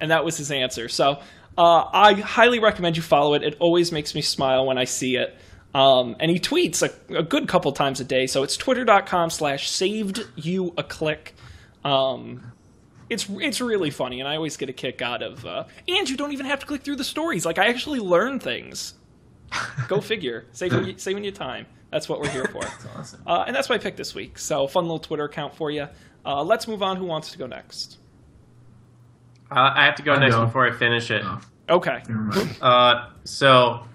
[0.00, 0.88] And that was his answer.
[0.88, 1.20] So,
[1.58, 3.42] uh, I highly recommend you follow it.
[3.42, 5.36] It always makes me smile when I see it.
[5.74, 8.26] Um, and he tweets a, a good couple times a day.
[8.26, 11.34] So it's twitter.com slash saved you a click.
[11.84, 12.52] Um,
[13.08, 15.44] it's it's really funny, and I always get a kick out of.
[15.44, 17.44] Uh, and you don't even have to click through the stories.
[17.44, 18.94] Like I actually learn things.
[19.88, 20.46] Go figure.
[20.52, 21.66] Saving saving you time.
[21.90, 22.62] That's what we're here for.
[22.96, 23.22] awesome.
[23.26, 24.38] Uh, and that's my pick this week.
[24.38, 25.88] So fun little Twitter account for you.
[26.24, 26.96] Uh, let's move on.
[26.96, 27.98] Who wants to go next?
[29.56, 30.46] Uh, I have to go I next know.
[30.46, 31.22] before I finish it.
[31.24, 31.40] Oh.
[31.68, 32.02] Okay.
[32.60, 33.86] Uh, so,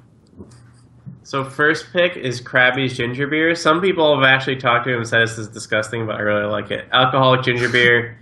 [1.23, 3.53] so first pick is Crabbie's ginger beer.
[3.55, 6.45] Some people have actually talked to him and said this is disgusting, but I really
[6.45, 6.87] like it.
[6.91, 8.17] Alcoholic ginger beer,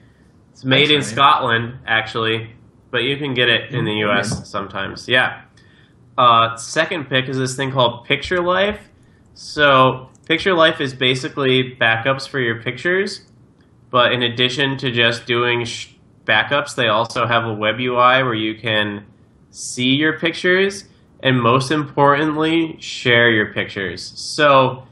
[0.51, 2.49] It's made in Scotland, actually,
[2.91, 4.49] but you can get it in the U.S.
[4.49, 5.07] sometimes.
[5.07, 5.41] Yeah.
[6.17, 8.79] Uh, second pick is this thing called Picture Life.
[9.35, 13.21] So Picture Life is basically backups for your pictures,
[13.91, 15.89] but in addition to just doing sh-
[16.25, 19.05] backups, they also have a web UI where you can
[19.51, 20.85] see your pictures
[21.25, 24.13] and most importantly, share your pictures.
[24.15, 24.85] So,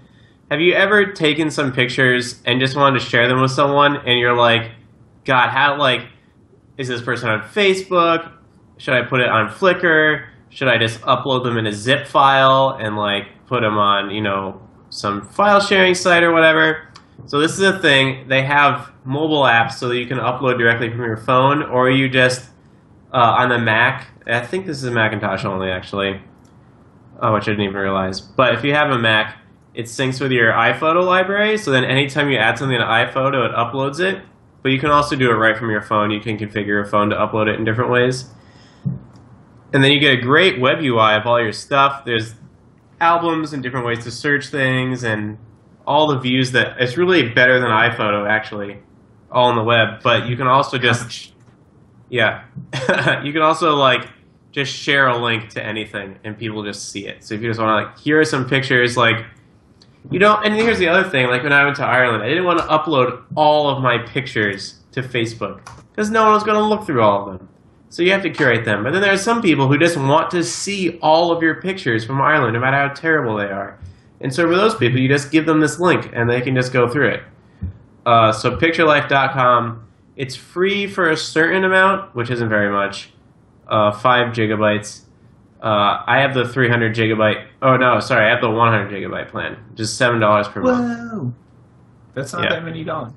[0.49, 4.19] have you ever taken some pictures and just wanted to share them with someone and
[4.19, 4.71] you're like,
[5.25, 6.07] God, how like
[6.77, 8.31] is this person on Facebook?
[8.77, 10.27] Should I put it on Flickr?
[10.49, 14.21] Should I just upload them in a zip file and like put them on, you
[14.21, 16.87] know, some file sharing site or whatever?
[17.25, 18.27] So this is a thing.
[18.27, 22.09] They have mobile apps so that you can upload directly from your phone, or you
[22.09, 22.49] just
[23.13, 24.07] uh, on the Mac.
[24.27, 26.21] I think this is Macintosh only, actually.
[27.21, 28.19] Oh, which I didn't even realize.
[28.19, 29.37] But if you have a Mac,
[29.73, 31.57] it syncs with your iPhoto library.
[31.57, 34.23] So then, anytime you add something to iPhoto, it uploads it.
[34.61, 36.11] But you can also do it right from your phone.
[36.11, 38.29] You can configure your phone to upload it in different ways.
[39.73, 42.05] And then you get a great web UI of all your stuff.
[42.05, 42.35] There's
[43.01, 45.37] albums and different ways to search things and
[45.85, 48.79] all the views that it's really better than iPhoto actually,
[49.31, 50.01] all on the web.
[50.03, 51.33] But you can also just
[52.09, 52.43] yeah,
[53.23, 54.07] you can also like
[54.51, 57.23] just share a link to anything and people just see it.
[57.23, 59.25] So if you just want to like, here are some pictures, like
[60.11, 60.45] you don't.
[60.45, 62.65] And here's the other thing: like when I went to Ireland, I didn't want to
[62.65, 67.01] upload all of my pictures to Facebook because no one was going to look through
[67.01, 67.49] all of them.
[67.89, 68.83] So you have to curate them.
[68.83, 72.03] But then there are some people who just want to see all of your pictures
[72.03, 73.79] from Ireland, no matter how terrible they are.
[74.23, 76.73] And so for those people, you just give them this link and they can just
[76.73, 77.23] go through it.
[78.05, 83.11] Uh, so picturelife.com, it's free for a certain amount, which isn't very much,
[83.67, 85.01] uh, five gigabytes.
[85.61, 87.45] Uh, I have the 300 gigabyte.
[87.61, 91.11] Oh no, sorry, I have the 100 gigabyte plan, just seven dollars per month.
[91.11, 91.33] Whoa.
[92.15, 92.49] That's not Yeah.
[92.49, 93.13] that many dollars.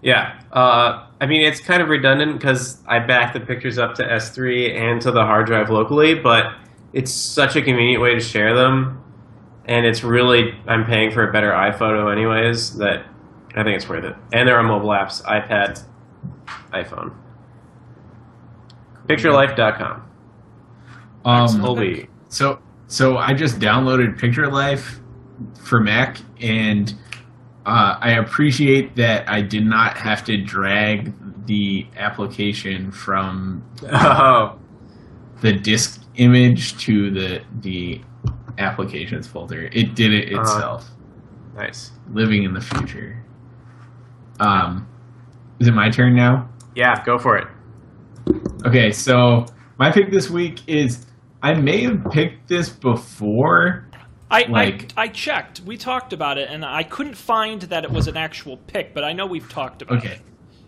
[0.00, 4.02] Yeah, uh, I mean it's kind of redundant because I back the pictures up to
[4.04, 6.52] S3 and to the hard drive locally, but
[6.94, 8.98] it's such a convenient way to share them,
[9.66, 13.06] and it's really I'm paying for a better iPhoto anyways that
[13.54, 14.16] I think it's worth it.
[14.32, 15.82] And there are mobile apps, iPad,
[16.72, 17.14] iPhone.
[19.08, 20.08] Picturelife.com.
[21.24, 22.08] Um, Holy.
[22.28, 25.00] So so I just downloaded Picture Life
[25.60, 26.94] for Mac and
[27.64, 31.14] uh, I appreciate that I did not have to drag
[31.46, 34.58] the application from Oh,
[35.40, 38.00] the disk image to the the
[38.58, 39.68] applications folder.
[39.72, 40.42] It did it Uh-huh.
[40.42, 40.90] itself.
[41.54, 41.92] nice.
[42.12, 43.22] Living in the future.
[44.40, 44.86] Um,
[45.60, 46.48] is it my turn now?
[46.74, 47.46] Yeah, go for it.
[48.66, 49.44] Okay, so
[49.78, 51.06] my pick this week is
[51.42, 53.86] I may have picked this before.
[54.30, 55.60] I, Like- I I checked.
[55.66, 59.04] We talked about it, and I couldn't find that it was an actual pick, but
[59.04, 60.14] I know we've talked about Okay.
[60.14, 60.20] it.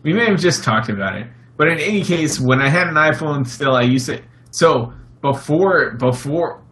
[0.03, 1.27] We may have just talked about it.
[1.57, 5.93] But in any case, when I had an iPhone still I used it so before
[5.99, 6.63] before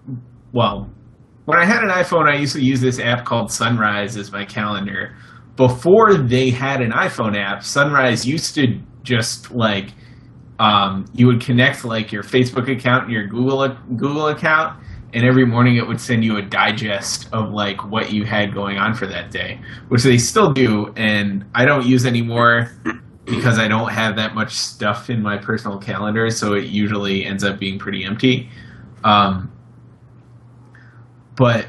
[0.53, 0.91] well,
[1.45, 4.45] when I had an iPhone I used to use this app called Sunrise as my
[4.45, 5.17] calendar.
[5.57, 9.93] Before they had an iPhone app, Sunrise used to just like
[10.59, 14.79] um, you would connect like your Facebook account and your Google Google account,
[15.13, 18.79] and every morning it would send you a digest of like what you had going
[18.79, 22.71] on for that day, which they still do, and I don't use anymore
[23.25, 27.45] because I don't have that much stuff in my personal calendar, so it usually ends
[27.45, 28.49] up being pretty empty.
[29.05, 29.52] Um,
[31.37, 31.67] but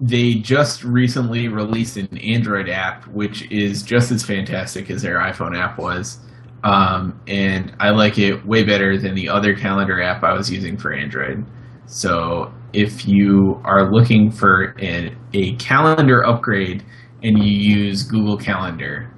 [0.00, 5.58] they just recently released an Android app, which is just as fantastic as their iPhone
[5.58, 6.18] app was.
[6.64, 10.76] Um, and I like it way better than the other calendar app I was using
[10.76, 11.44] for Android.
[11.86, 16.84] So if you are looking for an, a calendar upgrade
[17.22, 19.12] and you use Google Calendar,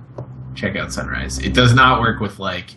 [0.54, 1.38] check out Sunrise.
[1.38, 2.70] It does not work with like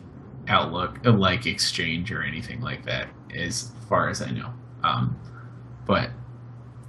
[0.47, 4.53] Outlook, uh, like Exchange or anything like that, as far as I know.
[4.83, 5.19] Um,
[5.87, 6.09] but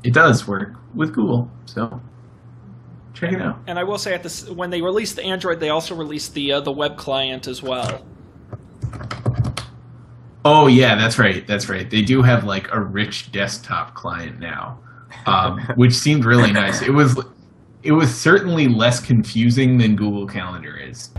[0.06, 2.00] it does work with Google, so
[3.12, 3.58] check it out.
[3.66, 6.52] And I will say, at this, when they released the Android, they also released the
[6.52, 8.06] uh, the web client as well.
[10.44, 11.44] Oh yeah, that's right.
[11.44, 11.90] That's right.
[11.90, 14.78] They do have like a rich desktop client now,
[15.26, 16.82] um, which seemed really nice.
[16.82, 17.20] It was
[17.82, 21.10] it was certainly less confusing than Google Calendar is.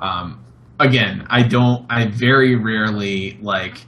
[0.00, 0.44] Um,
[0.80, 1.86] again, I don't.
[1.88, 3.86] I very rarely like.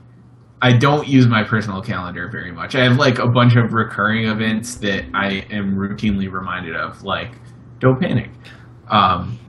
[0.64, 2.76] I don't use my personal calendar very much.
[2.76, 7.32] I have like a bunch of recurring events that I am routinely reminded of, like
[7.80, 8.30] don't panic.
[8.86, 9.40] Um,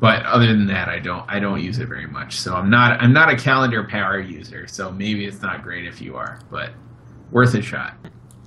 [0.00, 2.38] but other than that, I don't I don't use it very much.
[2.38, 4.66] So I'm not I'm not a calendar power user.
[4.66, 6.70] So maybe it's not great if you are, but
[7.30, 7.96] worth a shot.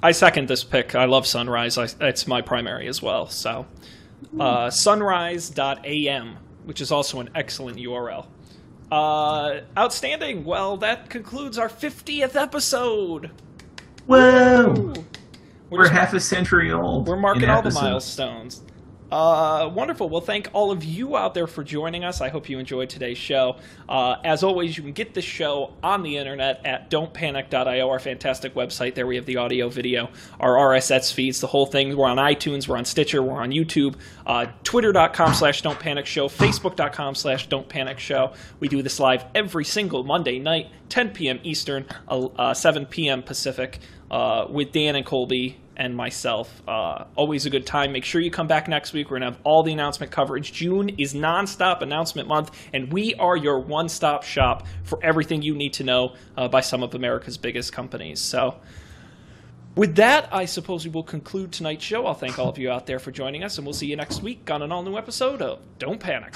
[0.01, 0.95] I second this pick.
[0.95, 1.77] I love Sunrise.
[1.77, 3.27] I, it's my primary as well.
[3.27, 3.65] So,
[4.39, 8.27] uh, sunrise.am, which is also an excellent URL.
[8.91, 10.43] Uh, outstanding.
[10.45, 13.31] Well, that concludes our 50th episode.
[14.05, 14.73] Whoa!
[14.77, 15.05] Ooh.
[15.69, 17.07] We're, just- half a century old.
[17.07, 18.63] We're marking in all the milestones.
[19.11, 20.09] Uh, wonderful.
[20.09, 22.19] Well, thank all of you out there for joining us.
[22.19, 23.55] I hope you enjoyed today's show.
[23.87, 28.53] Uh, as always, you can get this show on the internet at don'tpanic.io, our fantastic
[28.53, 28.95] website.
[28.95, 30.09] There we have the audio, video,
[30.41, 31.95] our RSS feeds, the whole thing.
[31.95, 37.15] We're on iTunes, we're on Stitcher, we're on YouTube, uh, twitter.com slash don't show, facebook.com
[37.15, 37.67] slash don't
[37.97, 38.33] show.
[38.59, 41.39] We do this live every single Monday night, 10 p.m.
[41.43, 43.23] Eastern, uh, 7 p.m.
[43.23, 43.79] Pacific,
[44.11, 46.61] uh, with Dan and Colby and myself.
[46.67, 47.93] Uh, always a good time.
[47.93, 49.09] Make sure you come back next week.
[49.09, 50.51] We're going to have all the announcement coverage.
[50.51, 55.55] June is nonstop announcement month, and we are your one stop shop for everything you
[55.55, 58.19] need to know uh, by some of America's biggest companies.
[58.19, 58.59] So,
[59.75, 62.07] with that, I suppose we will conclude tonight's show.
[62.07, 64.23] I'll thank all of you out there for joining us, and we'll see you next
[64.23, 66.33] week on an all new episode of Don't Panic.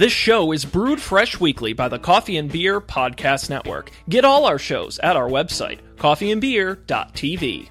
[0.00, 3.90] This show is brewed fresh weekly by the Coffee and Beer Podcast Network.
[4.08, 7.68] Get all our shows at our website, coffeeandbeer.tv.